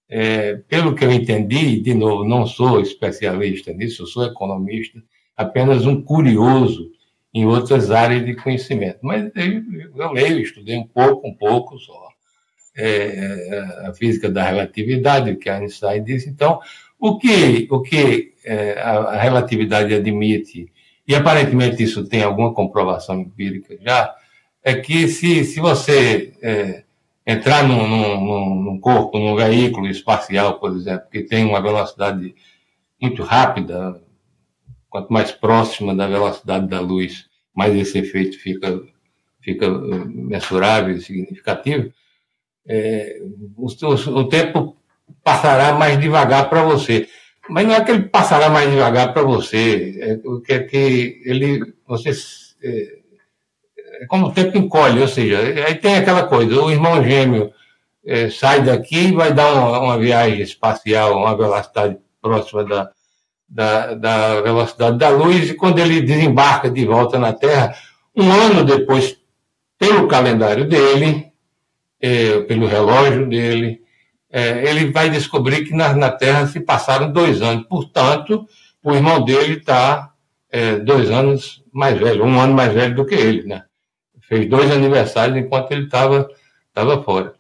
É, 0.09 0.57
pelo 0.69 0.97
que 0.97 1.05
eu 1.05 1.13
entendi, 1.13 1.81
de 1.81 1.95
novo, 1.95 2.25
não 2.25 2.49
sou 2.49 2.81
especialista 2.81 3.73
nisso, 3.73 4.09
sou 4.09 4.25
economista, 4.25 5.01
apenas 5.37 5.87
um 5.87 6.03
curioso 6.03 6.91
em 7.33 7.47
outras 7.47 7.93
áreas 7.93 8.27
de 8.27 8.35
conhecimento. 8.35 8.99
Mas 9.03 9.31
eu, 9.37 9.63
eu 9.95 10.11
leio, 10.11 10.41
estudei 10.41 10.77
um 10.77 10.87
pouco, 10.89 11.29
um 11.29 11.35
pouco 11.35 11.79
só 11.79 12.14
é, 12.77 12.87
é, 12.87 13.89
a 13.89 13.95
física 13.95 14.29
da 14.29 14.43
relatividade, 14.43 15.37
que 15.37 15.49
Einstein 15.49 16.03
disse. 16.03 16.29
Então, 16.29 16.61
O 16.99 17.19
que, 17.19 17.69
o 17.71 17.83
que 17.83 18.33
é, 18.45 18.81
a, 18.81 18.93
a, 18.93 19.17
relatividade 19.21 19.95
admite, 19.95 20.73
e 21.07 21.15
aparentemente 21.15 21.83
isso 21.83 22.09
tem 22.09 22.23
alguma 22.23 22.55
comprovação 22.55 23.21
empírica 23.21 23.77
já, 23.81 24.15
é 24.63 24.75
que 24.75 25.09
se, 25.09 25.45
se 25.45 25.61
você 25.61 26.33
é, 26.43 26.85
entrar 27.27 27.67
num, 27.67 27.87
num, 27.87 28.55
num, 28.63 28.81
corpo, 28.81 29.19
num 29.19 29.37
veículo 29.37 29.87
espacial, 29.89 30.59
por 30.59 30.73
exemplo, 30.75 31.09
que 31.11 31.23
tem 31.23 31.45
uma 31.45 31.61
velocidade 31.61 32.35
muito 33.01 33.23
rápida, 33.23 34.01
quanto 34.89 35.13
mais 35.13 35.31
próxima 35.31 35.95
da 35.95 36.07
velocidade 36.07 36.67
da 36.69 36.81
luz, 36.81 37.27
mais 37.55 37.75
esse 37.75 37.99
efeito 37.99 38.39
fica, 38.39 38.81
fica 39.43 39.67
eh, 39.67 40.05
mensurável 40.07 40.97
e 40.97 41.01
significativo, 41.01 41.93
é, 42.67 43.19
o, 43.57 43.67
o, 43.67 44.29
tempo 44.29 44.77
passará 45.23 45.73
mais 45.75 45.99
devagar 45.99 46.49
para 46.49 46.63
você. 46.63 47.09
Mas 47.49 47.67
não 47.67 47.75
é 47.75 47.85
que 47.85 47.91
ele 47.91 48.03
passará 48.05 48.49
mais 48.49 48.71
devagar 48.71 49.13
para 49.13 49.23
você, 49.23 50.21
é, 50.49 50.55
é 50.55 50.59
que 50.61 51.21
ele, 51.25 51.75
você, 51.87 52.11
é, 52.63 52.99
é, 54.01 54.07
como 54.07 54.29
o 54.29 54.33
tempo 54.33 54.57
encolhe, 54.57 55.01
ou 55.01 55.09
seja, 55.09 55.39
aí 55.67 55.75
tem 55.75 55.97
aquela 55.97 56.27
coisa, 56.27 56.63
o 56.63 56.71
irmão 56.71 57.05
gêmeo 57.05 57.53
é, 58.07 58.31
sai 58.31 58.63
daqui 58.63 59.09
e 59.09 59.13
vai 59.13 59.33
dar 59.33 59.53
uma, 59.53 59.79
uma, 59.79 59.99
viagem 59.99 60.41
espacial, 60.41 61.19
uma 61.19 61.37
velocidade 61.37 61.99
próxima 62.23 62.65
da, 62.65 62.91
da, 63.47 63.95
da 63.95 64.41
velocidade 64.41 64.99
da 64.99 65.11
luz, 65.11 65.51
e 65.51 65.55
quando 65.55 65.79
ele 65.81 66.01
desembarca 66.01 66.71
de 66.71 66.87
volta 66.87 67.19
na 67.19 67.35
Terra, 67.35 67.75
um 68.17 68.31
ano 68.33 68.65
depois, 68.65 69.19
pelo 69.79 70.09
calendário 70.09 70.67
dele, 70.67 71.34
é, 72.05 72.41
pelo 72.43 72.67
relógio 72.67 73.27
dele, 73.27 73.81
é, 74.31 74.69
ele 74.69 74.93
vai 74.93 75.09
descobrir 75.09 75.65
que 75.65 75.75
na, 75.75 75.95
na, 75.95 76.11
Terra 76.11 76.47
se 76.47 76.61
passaram 76.61 77.11
dois 77.11 77.41
anos. 77.41 77.67
Portanto, 77.67 78.47
o 78.83 78.93
irmão 78.93 79.25
dele 79.25 79.55
está 79.55 80.13
é, 80.51 80.77
dois 80.77 81.11
anos 81.11 81.65
mais 81.73 81.99
velho, 81.99 82.23
um 82.23 82.39
ano 82.39 82.53
mais 82.53 82.75
velho 82.75 82.95
do 82.95 83.07
que 83.07 83.15
ele, 83.15 83.45
né? 83.45 83.63
Fez 84.21 84.47
dois 84.47 84.71
aniversários 84.71 85.39
enquanto 85.39 85.73
ele 85.73 85.85
estava 85.85 86.29
tava 86.75 87.03
fora. 87.03 87.33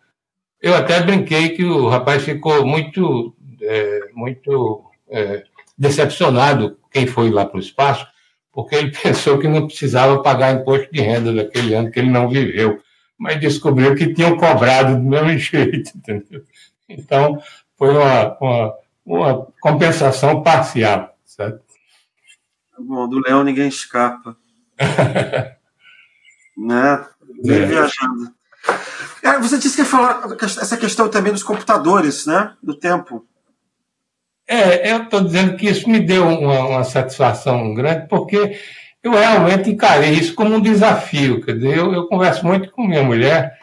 Eu 0.62 0.74
até 0.74 0.98
brinquei 1.02 1.50
que 1.50 1.64
o 1.64 1.88
rapaz 1.88 2.22
ficou 2.22 2.64
muito, 2.64 3.36
é, 3.60 4.00
muito 4.14 4.82
é, 5.10 5.44
decepcionado 5.76 6.78
quem 6.90 7.06
foi 7.06 7.28
lá 7.28 7.44
para 7.44 7.58
o 7.58 7.60
espaço, 7.60 8.06
porque 8.50 8.76
ele 8.76 8.92
pensou 8.96 9.38
que 9.38 9.46
não 9.46 9.66
precisava 9.66 10.22
pagar 10.22 10.54
imposto 10.54 10.90
de 10.90 11.02
renda 11.02 11.34
daquele 11.34 11.74
ano 11.74 11.90
que 11.90 11.98
ele 11.98 12.10
não 12.10 12.30
viveu, 12.30 12.80
mas 13.24 13.40
descobriu 13.40 13.94
que 13.94 14.12
tinham 14.12 14.36
cobrado 14.36 14.96
do 14.96 15.02
mesmo 15.02 15.30
jeito, 15.38 15.92
entendeu? 15.96 16.44
Então, 16.86 17.42
foi 17.74 17.88
uma, 17.88 18.36
uma, 18.38 18.74
uma 19.06 19.46
compensação 19.62 20.42
parcial, 20.42 21.16
certo? 21.24 21.64
Bom, 22.78 23.08
do 23.08 23.20
leão 23.20 23.42
ninguém 23.42 23.68
escapa. 23.68 24.36
né? 26.54 27.06
Vem 27.42 27.62
é. 27.62 27.66
viajando. 27.66 28.34
É, 29.22 29.38
você 29.38 29.56
disse 29.56 29.76
que 29.76 29.82
ia 29.82 29.86
falar 29.86 30.36
essa 30.42 30.76
questão 30.76 31.08
também 31.08 31.32
dos 31.32 31.42
computadores, 31.42 32.26
né? 32.26 32.54
Do 32.62 32.74
tempo. 32.74 33.26
É, 34.46 34.92
eu 34.92 35.04
estou 35.04 35.22
dizendo 35.24 35.56
que 35.56 35.66
isso 35.66 35.88
me 35.88 35.98
deu 35.98 36.28
uma, 36.28 36.66
uma, 36.66 36.84
satisfação 36.84 37.72
grande, 37.72 38.06
porque 38.06 38.60
eu 39.04 39.12
realmente 39.12 39.70
encarei 39.70 40.12
isso 40.12 40.34
como 40.34 40.54
um 40.54 40.60
desafio. 40.60 41.44
Quer 41.44 41.56
dizer, 41.56 41.76
eu, 41.76 41.92
eu 41.92 42.08
converso 42.08 42.44
muito 42.46 42.70
com 42.70 42.86
minha 42.86 43.02
mulher 43.02 43.58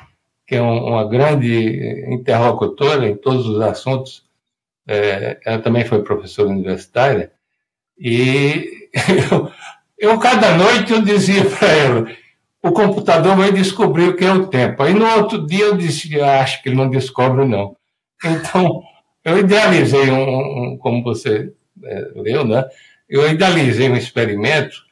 que 0.45 0.55
é 0.55 0.61
uma 0.61 1.07
grande 1.07 2.05
interlocutora 2.09 3.07
em 3.07 3.15
todos 3.15 3.47
os 3.47 3.61
assuntos. 3.61 4.25
É, 4.85 5.39
ela 5.45 5.61
também 5.61 5.85
foi 5.85 6.03
professora 6.03 6.49
universitária. 6.49 7.31
E 7.97 8.89
eu, 9.31 9.49
eu 10.11 10.19
cada 10.19 10.57
noite, 10.57 10.91
eu 10.91 11.01
dizia 11.01 11.45
para 11.45 11.67
ela, 11.69 12.11
o 12.61 12.71
computador 12.71 13.35
vai 13.37 13.51
descobrir 13.51 14.09
o 14.09 14.15
que 14.15 14.25
é 14.25 14.33
o 14.33 14.47
tempo. 14.47 14.83
Aí 14.83 14.93
no 14.93 15.09
outro 15.15 15.47
dia 15.47 15.65
eu 15.65 15.77
disse, 15.77 16.19
acho 16.19 16.61
que 16.61 16.67
ele 16.67 16.75
não 16.75 16.89
descobre, 16.89 17.45
não. 17.45 17.75
Então, 18.23 18.83
eu 19.23 19.39
idealizei 19.39 20.11
um, 20.11 20.73
um 20.73 20.77
como 20.77 21.01
você 21.01 21.51
é, 21.83 22.11
leu, 22.15 22.45
né? 22.45 22.63
Eu 23.09 23.27
idealizei 23.31 23.89
um 23.89 23.95
experimento 23.95 24.90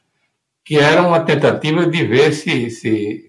que 0.70 0.78
era 0.78 1.02
uma 1.02 1.18
tentativa 1.18 1.84
de 1.84 2.04
ver 2.04 2.32
se, 2.32 2.70
se, 2.70 3.28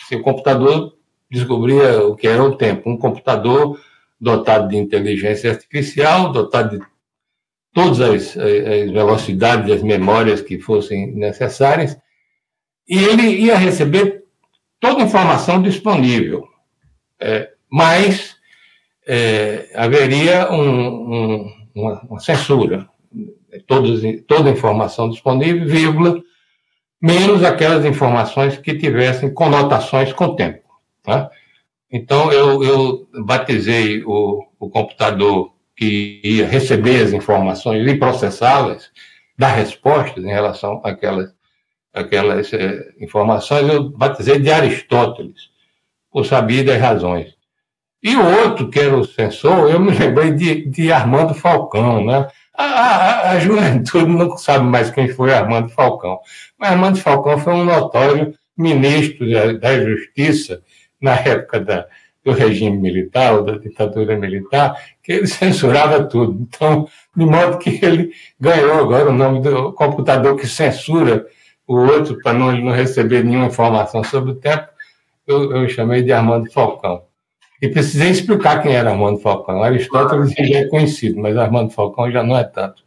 se 0.00 0.16
o 0.16 0.20
computador 0.20 0.98
descobria 1.30 2.04
o 2.04 2.16
que 2.16 2.26
era 2.26 2.42
o 2.42 2.56
tempo. 2.56 2.90
Um 2.90 2.96
computador 2.96 3.80
dotado 4.20 4.66
de 4.66 4.76
inteligência 4.78 5.52
artificial, 5.52 6.32
dotado 6.32 6.80
de 6.80 6.84
todas 7.72 8.00
as, 8.00 8.36
as 8.36 8.90
velocidades, 8.90 9.70
as 9.70 9.80
memórias 9.80 10.40
que 10.40 10.58
fossem 10.58 11.14
necessárias, 11.14 11.96
e 12.88 12.98
ele 12.98 13.28
ia 13.28 13.56
receber 13.56 14.24
toda 14.80 15.04
a 15.04 15.06
informação 15.06 15.62
disponível, 15.62 16.48
é, 17.20 17.48
mas 17.70 18.34
é, 19.06 19.70
haveria 19.76 20.50
um, 20.50 21.14
um, 21.14 21.52
uma, 21.76 22.00
uma, 22.10 22.18
censura, 22.18 22.88
todos, 23.68 24.02
toda 24.26 24.50
a 24.50 24.52
informação 24.52 25.08
disponível, 25.08 25.64
vírgula, 25.64 26.20
menos 27.02 27.42
aquelas 27.42 27.84
informações 27.84 28.56
que 28.56 28.78
tivessem 28.78 29.34
conotações 29.34 30.12
com 30.12 30.26
o 30.26 30.36
tempo. 30.36 30.62
Tá? 31.02 31.28
Então, 31.90 32.32
eu, 32.32 32.62
eu 32.62 33.08
batizei 33.24 34.04
o, 34.04 34.46
o 34.58 34.70
computador 34.70 35.52
que 35.76 36.20
ia 36.22 36.46
receber 36.46 37.02
as 37.02 37.12
informações 37.12 37.86
e 37.86 37.98
processá-las, 37.98 38.90
dar 39.36 39.48
respostas 39.48 40.24
em 40.24 40.28
relação 40.28 40.80
àquelas, 40.84 41.34
àquelas 41.92 42.52
é, 42.52 42.92
informações, 43.00 43.68
eu 43.68 43.90
batizei 43.90 44.38
de 44.38 44.50
Aristóteles, 44.50 45.50
por 46.10 46.24
saber 46.24 46.62
das 46.62 46.80
razões. 46.80 47.34
E 48.02 48.14
o 48.14 48.44
outro, 48.44 48.68
que 48.68 48.78
era 48.78 48.96
o 48.96 49.04
sensor, 49.04 49.70
eu 49.70 49.80
me 49.80 49.92
lembrei 49.92 50.32
de, 50.32 50.66
de 50.68 50.92
Armando 50.92 51.34
Falcão, 51.34 52.04
né? 52.04 52.28
A, 52.54 52.64
a, 52.64 53.30
a, 53.32 53.38
juventude 53.38 54.06
não 54.12 54.36
sabe 54.36 54.64
mais 54.64 54.90
quem 54.90 55.08
foi 55.08 55.32
Armando 55.32 55.70
Falcão. 55.70 56.18
Mas 56.58 56.72
Armando 56.72 56.98
Falcão 56.98 57.38
foi 57.38 57.54
um 57.54 57.64
notório 57.64 58.34
ministro 58.56 59.30
da, 59.30 59.52
da 59.52 59.80
Justiça 59.80 60.62
na 61.00 61.14
época 61.14 61.60
da, 61.60 61.86
do 62.24 62.32
regime 62.32 62.76
militar, 62.78 63.34
ou 63.34 63.44
da 63.44 63.58
ditadura 63.58 64.16
militar, 64.16 64.76
que 65.02 65.12
ele 65.12 65.26
censurava 65.28 66.04
tudo. 66.04 66.40
Então, 66.42 66.88
de 67.16 67.24
modo 67.24 67.58
que 67.58 67.84
ele 67.84 68.12
ganhou 68.38 68.78
agora 68.80 69.10
o 69.10 69.14
nome 69.14 69.40
do 69.40 69.72
computador 69.72 70.36
que 70.36 70.46
censura 70.46 71.26
o 71.66 71.76
outro 71.76 72.18
para 72.22 72.32
não, 72.32 72.52
não 72.52 72.72
receber 72.72 73.24
nenhuma 73.24 73.46
informação 73.46 74.04
sobre 74.04 74.32
o 74.32 74.36
tempo, 74.36 74.68
eu, 75.26 75.56
eu 75.56 75.68
chamei 75.68 76.02
de 76.02 76.12
Armando 76.12 76.50
Falcão. 76.50 77.04
E 77.62 77.68
precisei 77.68 78.10
explicar 78.10 78.60
quem 78.60 78.74
era 78.74 78.90
Armando 78.90 79.20
Falcão. 79.20 79.62
Aristóteles 79.62 80.32
já 80.32 80.58
é 80.58 80.64
conhecido, 80.64 81.20
mas 81.20 81.36
Armando 81.36 81.70
Falcão 81.70 82.10
já 82.10 82.20
não 82.20 82.36
é 82.36 82.42
tanto. 82.42 82.82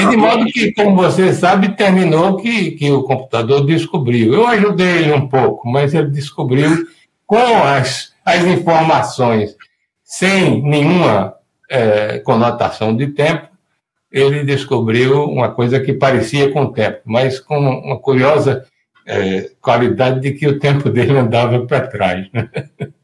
E 0.00 0.06
de 0.08 0.16
modo 0.16 0.44
que, 0.46 0.72
como 0.72 0.96
você 0.96 1.32
sabe, 1.32 1.76
terminou 1.76 2.36
que, 2.36 2.72
que 2.72 2.90
o 2.90 3.04
computador 3.04 3.64
descobriu. 3.64 4.34
Eu 4.34 4.46
ajudei 4.48 5.04
ele 5.04 5.12
um 5.12 5.28
pouco, 5.28 5.68
mas 5.68 5.94
ele 5.94 6.10
descobriu 6.10 6.84
com 7.24 7.62
as, 7.62 8.12
as 8.24 8.44
informações 8.44 9.56
sem 10.02 10.60
nenhuma 10.62 11.34
é, 11.70 12.18
conotação 12.18 12.96
de 12.96 13.08
tempo, 13.08 13.48
ele 14.10 14.44
descobriu 14.44 15.24
uma 15.24 15.50
coisa 15.50 15.78
que 15.80 15.92
parecia 15.92 16.50
com 16.52 16.64
o 16.64 16.72
tempo, 16.72 17.00
mas 17.04 17.38
com 17.38 17.56
uma 17.56 17.98
curiosa 17.98 18.66
é, 19.06 19.50
qualidade 19.60 20.20
de 20.20 20.32
que 20.32 20.46
o 20.46 20.58
tempo 20.58 20.90
dele 20.90 21.16
andava 21.16 21.64
para 21.66 21.86
trás. 21.86 22.26
Né? 22.32 22.48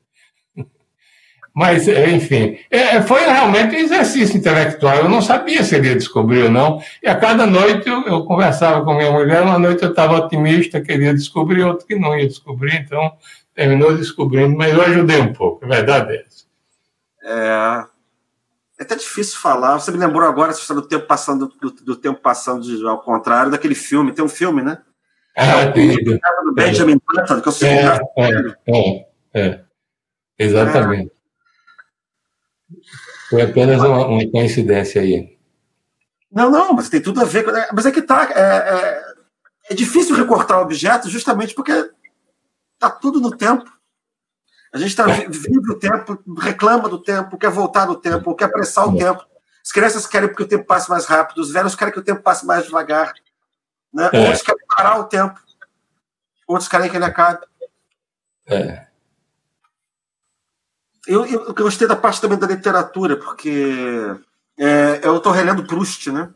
Mas, 1.54 1.86
é, 1.86 2.10
enfim, 2.10 2.58
é, 2.70 3.02
foi 3.02 3.20
realmente 3.20 3.76
um 3.76 3.78
exercício 3.78 4.36
intelectual. 4.36 4.96
Eu 4.96 5.08
não 5.08 5.20
sabia 5.20 5.62
se 5.62 5.74
ele 5.74 5.88
ia 5.88 5.96
descobrir 5.96 6.44
ou 6.44 6.50
não. 6.50 6.82
E 7.02 7.08
a 7.08 7.14
cada 7.14 7.46
noite 7.46 7.88
eu, 7.88 8.02
eu 8.04 8.24
conversava 8.24 8.82
com 8.84 8.94
minha 8.94 9.10
mulher. 9.10 9.42
Uma 9.42 9.58
noite 9.58 9.82
eu 9.82 9.90
estava 9.90 10.16
otimista, 10.16 10.80
queria 10.80 11.12
descobrir, 11.12 11.62
outro 11.62 11.86
que 11.86 11.94
não 11.94 12.18
ia 12.18 12.26
descobrir. 12.26 12.76
Então, 12.76 13.12
terminou 13.54 13.96
descobrindo, 13.96 14.56
mas 14.56 14.72
eu 14.72 14.82
ajudei 14.82 15.20
um 15.20 15.32
pouco, 15.32 15.64
a 15.64 15.68
verdade 15.68 16.12
é 16.12 16.24
essa. 16.26 16.44
É, 17.24 17.84
é 18.80 18.82
até 18.82 18.96
difícil 18.96 19.38
falar. 19.38 19.78
Você 19.78 19.90
me 19.90 19.98
lembrou 19.98 20.28
agora 20.28 20.50
essa 20.50 20.74
do 20.74 20.82
tempo 20.82 21.06
passando, 21.06 21.52
do, 21.60 21.70
do 21.70 21.96
tempo 21.96 22.20
passando 22.20 22.62
de, 22.62 22.84
ao 22.86 23.00
contrário 23.00 23.50
daquele 23.50 23.74
filme. 23.74 24.12
Tem 24.12 24.24
um 24.24 24.28
filme, 24.28 24.62
né? 24.62 24.78
Ah, 25.36 25.62
é, 25.62 25.70
tem. 25.70 25.96
Do 26.02 26.54
Benjamin 26.54 27.00
Button, 27.06 27.40
que 27.40 27.48
eu 27.48 27.52
sei 27.52 27.68
é, 27.70 28.00
é, 28.18 28.56
é, 28.66 29.06
é, 29.34 29.60
Exatamente. 30.38 31.10
É. 31.10 31.21
Foi 33.32 33.42
apenas 33.42 33.80
uma, 33.80 34.06
uma, 34.06 34.30
coincidência 34.30 35.00
aí. 35.00 35.36
Não, 36.30 36.50
não, 36.50 36.72
mas 36.72 36.88
tem 36.88 37.00
tudo 37.00 37.20
a 37.20 37.24
ver 37.24 37.44
com. 37.44 37.50
Mas 37.74 37.86
é 37.86 37.90
que 37.90 38.02
tá. 38.02 38.30
É, 38.34 38.40
é, 38.40 39.02
é 39.70 39.74
difícil 39.74 40.14
recortar 40.14 40.60
objetos 40.60 41.10
justamente 41.10 41.54
porque 41.54 41.90
Está 42.82 42.90
tudo 42.90 43.20
no 43.20 43.30
tempo. 43.30 43.70
A 44.74 44.78
gente 44.78 44.96
tá, 44.96 45.04
vive 45.06 45.70
o 45.70 45.78
tempo, 45.78 46.20
reclama 46.36 46.88
do 46.88 47.00
tempo, 47.00 47.38
quer 47.38 47.50
voltar 47.50 47.86
do 47.86 47.94
tempo, 47.94 48.34
quer 48.34 48.46
apressar 48.46 48.88
o 48.88 48.98
tempo. 48.98 49.24
As 49.64 49.70
crianças 49.70 50.04
querem 50.04 50.34
que 50.34 50.42
o 50.42 50.48
tempo 50.48 50.64
passe 50.64 50.90
mais 50.90 51.06
rápido, 51.06 51.38
os 51.38 51.52
velhos 51.52 51.76
querem 51.76 51.94
que 51.94 52.00
o 52.00 52.02
tempo 52.02 52.22
passe 52.22 52.44
mais 52.44 52.64
devagar. 52.64 53.14
Né? 53.94 54.10
É. 54.12 54.18
Outros 54.18 54.42
querem 54.42 54.66
parar 54.66 54.98
o 54.98 55.04
tempo, 55.04 55.38
outros 56.44 56.68
querem 56.68 56.90
que 56.90 56.96
ele 56.96 57.04
acabe. 57.04 57.46
É. 58.48 58.88
Eu, 61.06 61.26
eu, 61.26 61.46
eu 61.46 61.54
gostei 61.54 61.88
da 61.88 61.96
parte 61.96 62.20
também 62.20 62.38
da 62.38 62.46
literatura, 62.46 63.16
porque 63.16 64.14
é, 64.58 65.00
eu 65.02 65.16
estou 65.16 65.32
relendo 65.32 65.66
Proust, 65.66 66.10
né? 66.10 66.30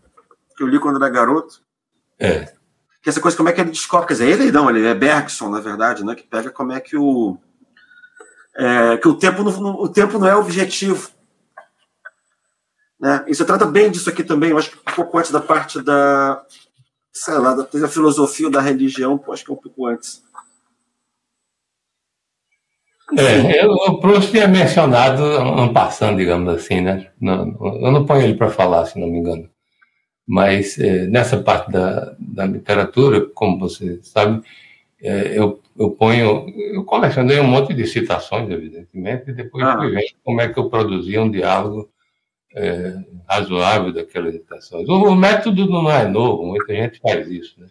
Que 0.57 0.63
eu 0.63 0.67
li 0.67 0.79
quando 0.79 0.97
era 0.97 1.09
garoto. 1.09 1.61
É. 2.19 2.53
Que 3.03 3.11
essa 3.11 3.21
coisa, 3.21 3.37
como 3.37 3.49
é 3.49 3.53
que 3.53 3.61
ele 3.61 3.71
descobre? 3.71 4.09
Quer 4.09 4.15
dizer, 4.15 4.29
ele 4.29 4.51
não, 4.51 4.69
ele 4.69 4.85
é 4.85 4.95
Bergson, 4.95 5.49
na 5.49 5.61
verdade, 5.61 6.05
né? 6.05 6.15
Que 6.15 6.25
pega 6.25 6.51
como 6.51 6.73
é 6.73 6.81
que 6.81 6.97
o. 6.97 7.39
É, 8.57 8.97
que 8.97 9.07
o 9.07 9.15
tempo, 9.15 9.45
não, 9.45 9.75
o 9.75 9.89
tempo 9.89 10.19
não 10.19 10.27
é 10.27 10.35
objetivo. 10.35 11.11
Né? 12.99 13.25
E 13.29 13.35
você 13.35 13.45
trata 13.45 13.67
bem 13.67 13.91
disso 13.91 14.09
aqui 14.09 14.25
também, 14.25 14.51
eu 14.51 14.59
acho 14.59 14.71
que 14.71 14.79
um 14.79 14.95
pouco 14.95 15.19
antes 15.19 15.31
da 15.31 15.41
parte 15.41 15.81
da. 15.81 16.45
Sei 17.13 17.35
lá, 17.35 17.55
da, 17.55 17.63
da 17.63 17.89
filosofia 17.89 18.47
ou 18.47 18.53
da 18.53 18.61
religião, 18.61 19.23
acho 19.31 19.45
que 19.45 19.51
é 19.51 19.55
um 19.55 19.59
pouco 19.59 19.87
antes. 19.87 20.23
É, 23.17 23.65
eu, 23.65 23.71
o 23.71 24.01
Proust 24.01 24.33
tinha 24.33 24.49
mencionado, 24.49 25.23
um 25.41 25.73
passando, 25.73 26.17
digamos 26.17 26.53
assim, 26.53 26.81
né? 26.81 27.11
Não, 27.21 27.57
eu 27.81 27.93
não 27.93 28.05
ponho 28.05 28.23
ele 28.23 28.35
para 28.35 28.51
falar, 28.51 28.85
se 28.87 28.99
não 28.99 29.07
me 29.07 29.19
engano. 29.19 29.49
Mas 30.27 30.77
é, 30.79 31.07
nessa 31.07 31.41
parte 31.41 31.71
da, 31.71 32.17
da 32.19 32.45
literatura, 32.47 33.27
como 33.33 33.61
você 33.61 34.01
sabe, 34.03 34.43
é, 35.01 35.39
eu, 35.39 35.61
eu 35.79 35.91
ponho. 35.91 36.49
Eu 36.75 36.85
colecionei 36.85 37.39
um 37.39 37.47
monte 37.47 37.73
de 37.73 37.87
citações, 37.87 38.51
evidentemente, 38.51 39.31
e 39.31 39.35
depois 39.35 39.65
ah. 39.65 39.77
fui 39.77 39.91
vendo 39.91 40.17
como 40.25 40.41
é 40.41 40.49
que 40.49 40.59
eu 40.59 40.69
produzia 40.69 41.23
um 41.23 41.31
diálogo 41.31 41.89
é, 42.57 42.97
razoável 43.29 43.93
daquelas 43.93 44.35
citações. 44.35 44.89
O, 44.89 44.95
o, 44.95 45.15
método 45.15 45.67
não 45.67 45.89
é 45.89 46.09
novo, 46.09 46.45
muita 46.45 46.75
gente 46.75 46.99
faz 46.99 47.29
isso, 47.31 47.61
né? 47.61 47.69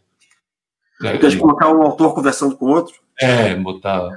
Quer 1.19 1.38
colocar 1.38 1.74
um 1.74 1.82
autor 1.82 2.13
conversando 2.15 2.56
com 2.56 2.67
outro? 2.67 2.95
É, 3.19 3.54
botar 3.56 4.10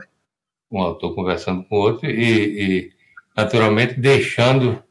um 0.70 0.80
autor 0.80 1.14
conversando 1.14 1.64
com 1.64 1.76
outro 1.76 2.08
e, 2.08 2.90
e 2.90 2.92
naturalmente, 3.36 3.94
deixando 3.94 4.82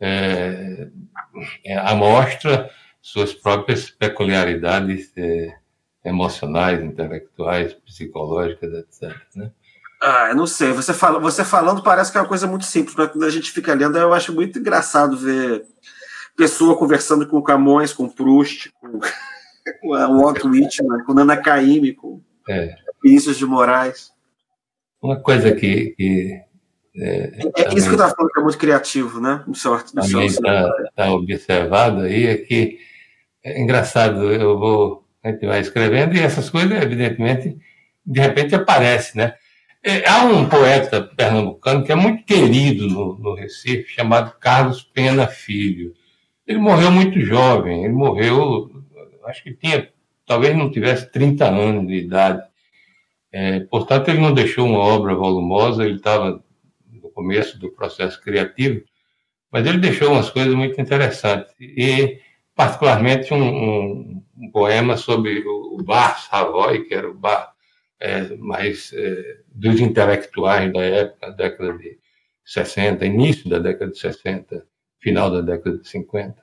é, 0.00 0.88
à 1.78 1.94
mostra 1.94 2.70
suas 3.00 3.32
próprias 3.32 3.90
peculiaridades 3.90 5.12
é, 5.16 5.54
emocionais, 6.04 6.82
intelectuais, 6.82 7.74
psicológicas, 7.74 8.72
etc. 8.74 9.16
Né? 9.34 9.50
Ah, 10.02 10.28
eu 10.30 10.36
não 10.36 10.46
sei. 10.46 10.72
Você, 10.72 10.92
fala, 10.92 11.18
você 11.18 11.44
falando 11.44 11.82
parece 11.82 12.12
que 12.12 12.18
é 12.18 12.20
uma 12.20 12.28
coisa 12.28 12.46
muito 12.46 12.64
simples, 12.64 12.94
mas 12.96 13.10
quando 13.10 13.24
a 13.24 13.30
gente 13.30 13.50
fica 13.50 13.74
lendo, 13.74 13.96
eu 13.98 14.12
acho 14.12 14.32
muito 14.32 14.58
engraçado 14.58 15.16
ver 15.16 15.64
pessoa 16.36 16.76
conversando 16.76 17.26
com 17.26 17.42
Camões, 17.42 17.92
com 17.92 18.08
Proust, 18.08 18.72
com, 18.80 19.00
com 19.80 19.88
o 19.88 20.26
Otto 20.26 20.48
Whitman, 20.48 21.04
com 21.04 21.14
Nana 21.14 21.36
Caymmi, 21.36 21.94
com 21.94 22.20
é. 22.48 22.74
Vinícius 23.02 23.38
de 23.38 23.46
Moraes. 23.46 24.13
Uma 25.04 25.16
coisa 25.16 25.54
que. 25.54 25.90
que 25.90 26.40
é, 26.96 27.38
é 27.56 27.74
isso 27.74 27.88
que 27.88 27.90
eu 27.90 27.92
estava 27.92 28.14
falando 28.14 28.32
que 28.32 28.40
é 28.40 28.42
muito 28.42 28.56
criativo, 28.56 29.20
né? 29.20 29.44
No 29.46 29.54
seu, 29.54 29.72
no 29.92 30.22
está 30.22 30.72
tá 30.96 31.12
observado 31.12 32.00
aí, 32.00 32.26
é 32.26 32.36
que 32.38 32.78
é 33.44 33.60
engraçado, 33.60 34.32
eu 34.32 34.58
vou. 34.58 35.04
A 35.22 35.30
gente 35.30 35.44
vai 35.44 35.60
escrevendo 35.60 36.16
e 36.16 36.20
essas 36.20 36.48
coisas, 36.48 36.82
evidentemente, 36.82 37.58
de 38.04 38.20
repente 38.20 38.54
aparecem, 38.54 39.20
né? 39.20 39.34
É, 39.82 40.08
há 40.08 40.24
um 40.24 40.48
poeta 40.48 41.02
pernambucano 41.02 41.84
que 41.84 41.92
é 41.92 41.94
muito 41.94 42.24
querido 42.24 42.88
no, 42.88 43.18
no 43.18 43.34
Recife, 43.34 43.92
chamado 43.92 44.34
Carlos 44.40 44.82
Pena 44.82 45.26
Filho. 45.26 45.92
Ele 46.46 46.58
morreu 46.58 46.90
muito 46.90 47.20
jovem, 47.20 47.84
ele 47.84 47.92
morreu, 47.92 48.70
acho 49.26 49.42
que 49.42 49.52
tinha, 49.52 49.86
talvez 50.26 50.56
não 50.56 50.70
tivesse 50.70 51.10
30 51.10 51.44
anos 51.46 51.86
de 51.86 51.94
idade. 51.94 52.42
É, 53.36 53.58
portanto, 53.64 54.10
ele 54.10 54.20
não 54.20 54.32
deixou 54.32 54.64
uma 54.64 54.78
obra 54.78 55.12
volumosa, 55.12 55.84
ele 55.84 55.96
estava 55.96 56.40
no 56.86 57.10
começo 57.10 57.58
do 57.58 57.68
processo 57.68 58.22
criativo, 58.22 58.84
mas 59.50 59.66
ele 59.66 59.78
deixou 59.78 60.12
umas 60.12 60.30
coisas 60.30 60.54
muito 60.54 60.80
interessantes. 60.80 61.52
E, 61.60 62.20
particularmente, 62.54 63.34
um, 63.34 63.42
um, 63.42 64.24
um 64.36 64.50
poema 64.52 64.96
sobre 64.96 65.42
o, 65.44 65.82
bar 65.82 66.16
Savoy, 66.20 66.84
que 66.84 66.94
era 66.94 67.10
o 67.10 67.14
bar 67.14 67.52
é, 67.98 68.36
mais 68.36 68.92
é, 68.92 69.40
dos 69.52 69.80
intelectuais 69.80 70.72
da 70.72 70.82
época, 70.82 71.32
década 71.32 71.76
de 71.76 71.98
60, 72.44 73.04
início 73.04 73.50
da 73.50 73.58
década 73.58 73.90
de 73.90 73.98
60, 73.98 74.64
final 75.00 75.28
da 75.28 75.40
década 75.40 75.78
de 75.78 75.88
50. 75.88 76.40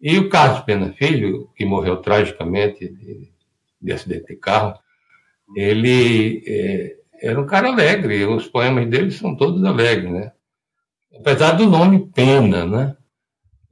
E 0.00 0.18
o 0.18 0.28
Carlos 0.28 0.60
Pena 0.60 0.92
Filho, 0.92 1.50
que 1.56 1.64
morreu 1.64 1.96
tragicamente 1.96 2.88
de, 2.88 3.32
de 3.80 3.92
acidente 3.92 4.26
de 4.26 4.36
carro, 4.36 4.78
ele 5.56 6.42
é, 6.46 6.96
era 7.22 7.40
um 7.40 7.46
cara 7.46 7.68
alegre, 7.68 8.24
os 8.24 8.48
poemas 8.48 8.88
dele 8.88 9.10
são 9.10 9.36
todos 9.36 9.62
alegres, 9.64 10.10
né? 10.10 10.32
Apesar 11.14 11.52
do 11.52 11.66
nome 11.66 12.10
Pena, 12.12 12.66
né? 12.66 12.96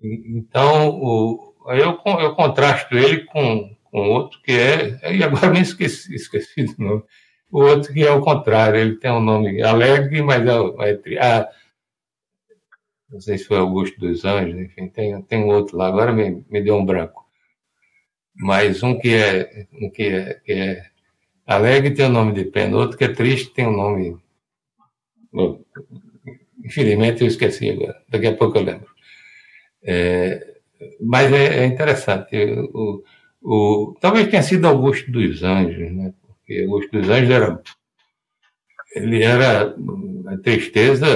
Então, 0.02 0.90
o, 0.90 1.54
eu, 1.68 2.00
eu 2.20 2.34
contrasto 2.34 2.96
ele 2.96 3.24
com, 3.24 3.76
com 3.84 3.98
outro 4.08 4.40
que 4.42 4.52
é, 4.52 5.14
e 5.14 5.22
agora 5.22 5.50
me 5.50 5.60
esqueci, 5.60 6.14
esqueci 6.14 6.64
do 6.64 6.82
nome, 6.82 7.02
o 7.50 7.62
outro 7.62 7.92
que 7.92 8.06
é 8.06 8.10
o 8.10 8.20
contrário, 8.20 8.78
ele 8.78 8.96
tem 8.96 9.10
um 9.10 9.20
nome 9.20 9.60
alegre, 9.62 10.22
mas 10.22 10.46
é, 10.46 11.14
é 11.14 11.18
ah, 11.20 11.48
não 13.10 13.20
sei 13.20 13.38
se 13.38 13.44
foi 13.44 13.58
Augusto 13.58 13.98
dos 13.98 14.24
Anjos, 14.24 14.58
enfim, 14.60 14.88
tem, 14.88 15.20
tem 15.22 15.44
outro 15.44 15.76
lá, 15.76 15.88
agora 15.88 16.12
me, 16.12 16.44
me 16.48 16.62
deu 16.62 16.76
um 16.76 16.84
branco. 16.84 17.26
Mas 18.36 18.82
um 18.82 18.98
que 18.98 19.14
é, 19.14 19.66
um 19.82 19.90
que 19.90 20.04
é, 20.04 20.34
que 20.34 20.52
é 20.52 20.89
Alegre 21.50 21.92
tem 21.92 22.06
o 22.06 22.10
nome 22.10 22.32
de 22.32 22.44
pena, 22.44 22.76
outro 22.76 22.96
que 22.96 23.02
é 23.02 23.12
triste 23.12 23.50
tem 23.50 23.66
o 23.66 23.72
nome. 23.72 24.16
Infelizmente 26.64 27.22
eu 27.22 27.26
esqueci 27.26 27.70
agora, 27.70 28.00
daqui 28.08 28.28
a 28.28 28.36
pouco 28.36 28.56
eu 28.56 28.62
lembro. 28.62 28.88
É, 29.82 30.58
mas 31.00 31.32
é, 31.32 31.64
é 31.64 31.66
interessante. 31.66 32.36
O, 32.72 33.02
o, 33.42 33.96
talvez 34.00 34.28
tenha 34.28 34.44
sido 34.44 34.68
Augusto 34.68 35.10
dos 35.10 35.42
Anjos, 35.42 35.92
né? 35.92 36.14
porque 36.24 36.62
Augusto 36.62 36.92
dos 36.92 37.10
Anjos 37.10 37.30
era. 37.30 37.62
Ele 38.94 39.22
era 39.22 39.74
a 40.26 40.36
tristeza, 40.38 41.06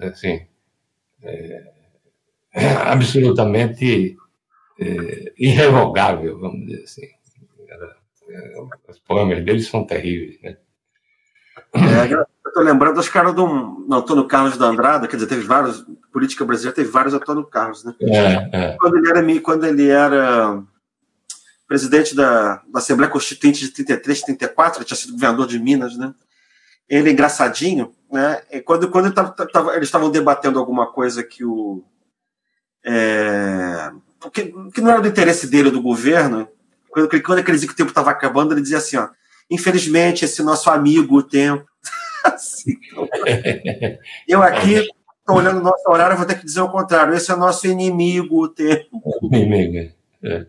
assim, 0.00 0.46
é, 1.24 1.72
absolutamente 2.84 4.16
é, 4.78 5.32
irrevogável, 5.36 6.38
vamos 6.38 6.66
dizer 6.66 6.84
assim 6.84 7.21
os 8.88 8.98
poemas 9.00 9.44
deles 9.44 9.68
são 9.68 9.84
terríveis, 9.84 10.40
né? 10.42 10.56
É, 11.74 12.12
eu 12.12 12.26
estou 12.46 12.62
lembrando 12.62 12.96
dos 12.96 13.08
caras 13.08 13.34
do, 13.34 13.46
Antônio 13.90 14.26
Carlos 14.26 14.56
da 14.56 14.66
Andrada, 14.66 15.08
quer 15.08 15.16
dizer, 15.16 15.28
teve 15.28 15.42
vários, 15.42 15.84
política 16.12 16.44
brasileira 16.44 16.74
teve 16.74 16.90
vários 16.90 17.14
Antônio 17.14 17.44
Carlos, 17.44 17.84
né? 17.84 17.94
É, 18.00 18.50
é. 18.52 18.76
Quando, 18.78 18.98
ele 18.98 19.08
era, 19.08 19.40
quando 19.40 19.64
ele 19.64 19.88
era 19.88 20.62
presidente 21.66 22.14
da, 22.14 22.62
da 22.70 22.78
Assembleia 22.78 23.10
Constituinte 23.10 23.60
de 23.60 23.70
33, 23.70 24.22
34, 24.22 24.78
ele 24.78 24.84
tinha 24.84 24.96
sido 24.96 25.14
governador 25.14 25.46
de 25.46 25.58
Minas, 25.58 25.96
né? 25.96 26.14
Ele, 26.88 27.10
engraçadinho, 27.10 27.94
né? 28.10 28.42
E 28.50 28.60
quando, 28.60 28.90
quando 28.90 29.06
ele 29.06 29.14
tava, 29.14 29.32
tava, 29.32 29.74
eles 29.74 29.88
estavam 29.88 30.10
debatendo 30.10 30.58
alguma 30.58 30.92
coisa 30.92 31.22
que 31.22 31.44
o. 31.44 31.82
É, 32.84 33.90
que, 34.32 34.52
que 34.74 34.80
não 34.80 34.90
era 34.90 35.00
do 35.00 35.08
interesse 35.08 35.46
dele 35.46 35.70
do 35.70 35.80
governo, 35.80 36.46
quando, 36.92 37.22
quando 37.22 37.38
ele 37.38 37.52
dizia 37.52 37.68
que 37.68 37.74
o 37.74 37.76
tempo 37.76 37.90
estava 37.90 38.10
acabando, 38.10 38.52
ele 38.52 38.60
dizia 38.60 38.78
assim: 38.78 38.98
ó, 38.98 39.08
infelizmente, 39.50 40.24
esse 40.24 40.42
nosso 40.42 40.70
amigo, 40.70 41.16
o 41.16 41.22
tempo. 41.22 41.66
assim, 42.22 42.78
então, 42.84 43.08
eu 44.28 44.42
aqui 44.42 44.74
estou 45.20 45.36
olhando 45.36 45.60
o 45.60 45.62
nosso 45.62 45.88
horário, 45.88 46.16
vou 46.16 46.26
ter 46.26 46.38
que 46.38 46.44
dizer 46.44 46.60
o 46.60 46.70
contrário: 46.70 47.14
esse 47.14 47.30
é 47.30 47.34
o 47.34 47.38
nosso 47.38 47.66
inimigo, 47.66 48.42
o 48.44 48.48
tempo. 48.48 49.00
Inimigo, 49.24 49.90
é. 50.22 50.46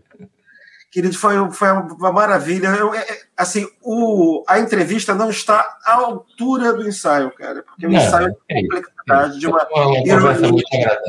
Querido, 0.92 1.18
foi, 1.18 1.34
foi 1.52 1.70
uma 1.72 2.12
maravilha. 2.12 2.68
Eu, 2.68 2.94
é, 2.94 3.00
é, 3.00 3.22
assim, 3.36 3.68
o, 3.82 4.44
a 4.48 4.60
entrevista 4.60 5.16
não 5.16 5.32
está 5.32 5.80
à 5.84 5.94
altura 5.96 6.72
do 6.72 6.88
ensaio, 6.88 7.32
cara, 7.32 7.64
porque 7.64 7.88
o 7.88 7.90
não, 7.90 7.98
ensaio 7.98 8.36
é 8.48 8.62
complexidade, 8.62 9.40
de 9.40 9.48
uma, 9.48 9.68
uma 9.72 9.98
ironia, 10.06 11.02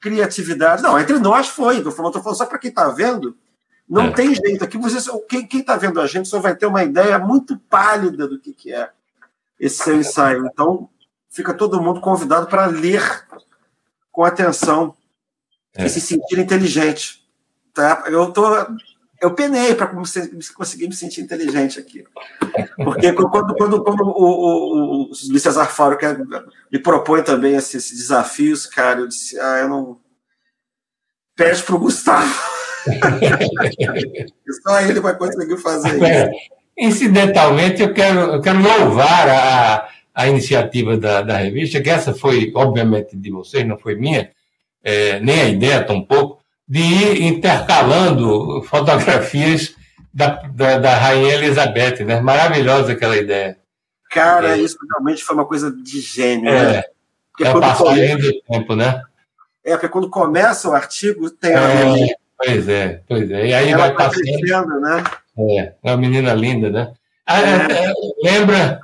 criatividade. 0.00 0.82
Não, 0.82 0.98
entre 0.98 1.18
nós 1.20 1.46
foi. 1.46 1.76
Estou 1.76 1.92
falando, 1.92 2.20
falando 2.20 2.36
só 2.36 2.46
para 2.46 2.58
quem 2.58 2.70
está 2.70 2.88
vendo 2.88 3.36
não 3.88 4.04
é. 4.06 4.12
tem 4.12 4.34
jeito. 4.34 4.64
Aqui 4.64 4.78
você, 4.78 4.98
quem 5.28 5.60
está 5.60 5.76
vendo 5.76 6.00
a 6.00 6.06
gente 6.06 6.28
só 6.28 6.40
vai 6.40 6.54
ter 6.54 6.66
uma 6.66 6.84
ideia 6.84 7.18
muito 7.18 7.58
pálida 7.58 8.26
do 8.26 8.38
que, 8.38 8.52
que 8.52 8.72
é 8.72 8.90
esse 9.58 9.82
seu 9.82 9.96
ensaio. 9.96 10.46
Então, 10.46 10.88
fica 11.30 11.52
todo 11.54 11.82
mundo 11.82 12.00
convidado 12.00 12.46
para 12.46 12.66
ler 12.66 13.26
com 14.10 14.24
atenção 14.24 14.94
é. 15.76 15.84
e 15.84 15.88
se 15.88 16.00
sentir 16.00 16.38
inteligente. 16.38 17.24
Tá? 17.72 18.04
Eu 18.06 18.32
tô, 18.32 18.44
eu 19.20 19.34
penei 19.34 19.74
para 19.74 19.88
conseguir 20.56 20.86
me 20.86 20.94
sentir 20.94 21.20
inteligente 21.20 21.78
aqui. 21.78 22.04
Porque 22.76 23.12
quando, 23.12 23.54
quando, 23.54 23.82
quando 23.82 24.02
o, 24.02 24.24
o, 24.24 25.02
o 25.02 25.10
Luiz 25.28 25.42
Cesar 25.42 25.70
Faro 25.70 25.98
me 26.70 26.78
propõe 26.78 27.22
também 27.22 27.54
esses, 27.54 27.74
esses 27.74 27.98
desafios, 27.98 28.66
cara, 28.66 29.00
eu 29.00 29.08
disse, 29.08 29.38
ah, 29.40 29.58
eu 29.58 29.68
não 29.68 30.04
Pede 31.36 31.64
para 31.64 31.74
o 31.74 31.78
Gustavo. 31.80 32.53
Só 34.62 34.80
ele 34.80 35.00
vai 35.00 35.16
conseguir 35.16 35.56
fazer 35.58 35.96
isso. 35.96 36.54
Incidentalmente, 36.76 37.82
eu 37.82 37.92
quero, 37.92 38.20
eu 38.20 38.40
quero 38.40 38.60
louvar 38.60 39.28
a, 39.28 39.88
a 40.14 40.28
iniciativa 40.28 40.96
da, 40.96 41.22
da 41.22 41.36
revista, 41.36 41.80
que 41.80 41.90
essa 41.90 42.12
foi, 42.12 42.52
obviamente, 42.54 43.16
de 43.16 43.30
vocês, 43.30 43.66
não 43.66 43.78
foi 43.78 43.94
minha, 43.94 44.30
é, 44.82 45.20
nem 45.20 45.40
a 45.40 45.48
ideia 45.48 45.84
tampouco, 45.84 46.42
de 46.66 46.80
ir 46.80 47.22
intercalando 47.22 48.62
fotografias 48.64 49.74
da, 50.12 50.42
da, 50.54 50.78
da 50.78 50.96
Rainha 50.96 51.34
Elizabeth, 51.34 52.04
né? 52.04 52.20
Maravilhosa 52.20 52.92
aquela 52.92 53.16
ideia. 53.16 53.58
Cara, 54.10 54.56
é. 54.56 54.60
isso 54.60 54.76
realmente 54.90 55.24
foi 55.24 55.34
uma 55.34 55.44
coisa 55.44 55.70
de 55.70 56.00
gênio, 56.00 56.48
é. 56.48 56.72
né? 56.72 56.82
Porque 57.30 57.44
é 57.44 57.60
passagem 57.60 58.16
do 58.16 58.40
tempo, 58.42 58.76
né? 58.76 59.02
É, 59.64 59.72
porque 59.72 59.88
quando 59.88 60.08
começa 60.08 60.68
o 60.68 60.72
artigo, 60.72 61.30
tem 61.30 61.52
é, 61.52 61.56
a... 61.56 62.23
Pois 62.36 62.68
é, 62.68 63.02
pois 63.08 63.30
é. 63.30 63.46
E 63.48 63.54
aí 63.54 63.70
Ela 63.70 63.78
vai 63.78 63.94
passando. 63.94 64.22
Crescendo, 64.22 64.80
né? 64.80 65.04
É, 65.38 65.58
é 65.60 65.74
uma 65.82 65.96
menina 65.96 66.32
linda, 66.34 66.70
né? 66.70 66.92
Ah, 67.26 67.40
é. 67.40 67.86
é. 67.88 67.92
lembra, 68.22 68.80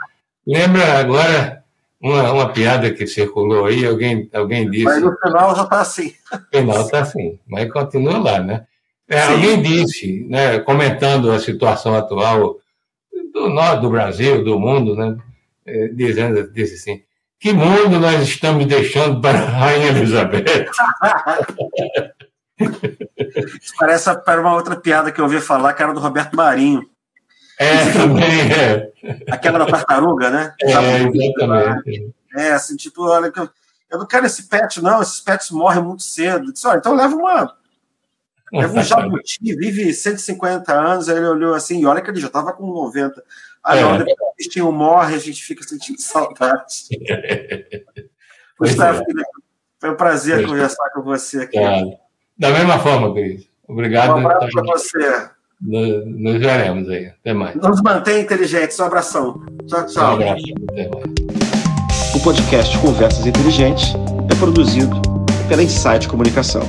lembra 0.46 0.98
agora 0.98 1.62
uma, 2.00 2.32
uma 2.32 2.52
piada 2.52 2.90
que 2.92 3.06
circulou 3.06 3.66
aí, 3.66 3.84
alguém, 3.84 4.28
alguém 4.32 4.70
disse. 4.70 4.84
Mas 4.84 5.02
no 5.02 5.16
final 5.18 5.54
já 5.54 5.64
está 5.64 5.80
assim. 5.80 6.14
No 6.32 6.60
final 6.60 6.80
está 6.80 7.00
assim, 7.00 7.38
mas 7.46 7.70
continua 7.70 8.18
lá, 8.18 8.40
né? 8.40 8.66
É, 9.08 9.22
alguém 9.22 9.60
disse, 9.60 10.24
né, 10.28 10.60
comentando 10.60 11.32
a 11.32 11.40
situação 11.40 11.96
atual 11.96 12.58
do, 13.34 13.48
norte 13.48 13.82
do 13.82 13.90
Brasil, 13.90 14.44
do 14.44 14.58
mundo, 14.58 14.94
né, 14.94 15.16
é, 15.66 15.88
dizendo, 15.88 16.48
disse 16.52 16.74
assim, 16.74 17.02
que 17.40 17.52
mundo 17.52 17.98
nós 17.98 18.22
estamos 18.22 18.64
deixando 18.66 19.20
para 19.20 19.36
a 19.36 19.44
Rainha 19.46 19.88
Elizabeth? 19.88 20.44
Isso 23.60 23.74
parece 23.78 24.14
para 24.22 24.40
uma 24.40 24.54
outra 24.54 24.76
piada 24.76 25.10
que 25.10 25.20
eu 25.20 25.24
ouvi 25.24 25.40
falar, 25.40 25.72
que 25.74 25.82
era 25.82 25.92
do 25.92 26.00
Roberto 26.00 26.36
Marinho. 26.36 26.88
É, 27.58 27.92
também 27.92 28.52
é. 28.52 28.92
Aquela 29.30 29.58
da 29.58 29.66
tartaruga, 29.66 30.30
né? 30.30 30.54
É, 30.62 30.70
exatamente. 30.70 32.14
É, 32.36 32.52
assim, 32.52 32.76
tipo, 32.76 33.02
olha, 33.04 33.32
eu 33.90 33.98
não 33.98 34.06
quero 34.06 34.24
esse 34.24 34.44
pet, 34.44 34.80
não, 34.80 35.02
esses 35.02 35.20
pets 35.20 35.50
morrem 35.50 35.82
muito 35.82 36.02
cedo. 36.02 36.52
Disse, 36.52 36.66
olha, 36.66 36.78
então 36.78 36.94
leva 36.94 37.14
uma. 37.14 37.54
Leva 38.52 38.80
um 38.80 38.82
jabuti, 38.82 39.38
vive 39.42 39.92
150 39.92 40.72
anos, 40.72 41.08
aí 41.08 41.16
ele 41.16 41.26
olhou 41.26 41.54
assim, 41.54 41.80
e 41.80 41.86
olha 41.86 42.00
que 42.00 42.10
ele 42.10 42.20
já 42.20 42.26
estava 42.26 42.52
com 42.52 42.66
90. 42.66 43.22
Aí, 43.62 43.78
é. 43.78 43.98
depois 43.98 44.14
que 44.16 44.22
o 44.22 44.34
bichinho 44.38 44.72
morre, 44.72 45.14
a 45.14 45.18
gente 45.18 45.42
fica 45.42 45.62
sentindo 45.62 46.00
saudade. 46.00 46.88
Gustavo, 48.58 49.02
é. 49.02 49.24
foi 49.78 49.90
um 49.90 49.96
prazer 49.96 50.40
é. 50.40 50.46
conversar 50.46 50.90
com 50.90 51.02
você 51.02 51.42
aqui. 51.42 51.58
Da 52.40 52.50
mesma 52.50 52.78
forma, 52.78 53.12
Cris. 53.12 53.46
Obrigado. 53.68 54.14
Um 54.14 54.26
abraço 54.26 54.48
para 54.50 54.62
você. 54.62 55.28
Nos 55.60 56.38
veremos 56.38 56.88
aí. 56.88 57.08
Até 57.08 57.34
mais. 57.34 57.54
Nos 57.54 57.82
mantém 57.82 58.22
inteligentes. 58.22 58.80
Um 58.80 58.84
abração. 58.84 59.42
Tchau, 59.66 59.84
tchau. 59.84 60.10
Um 60.10 60.14
abraço. 60.14 60.44
Até 60.70 60.88
mais. 60.88 62.14
O 62.14 62.20
podcast 62.22 62.78
Conversas 62.78 63.26
Inteligentes 63.26 63.92
é 64.32 64.34
produzido 64.36 65.00
pela 65.50 65.62
Insight 65.62 66.08
Comunicação. 66.08 66.62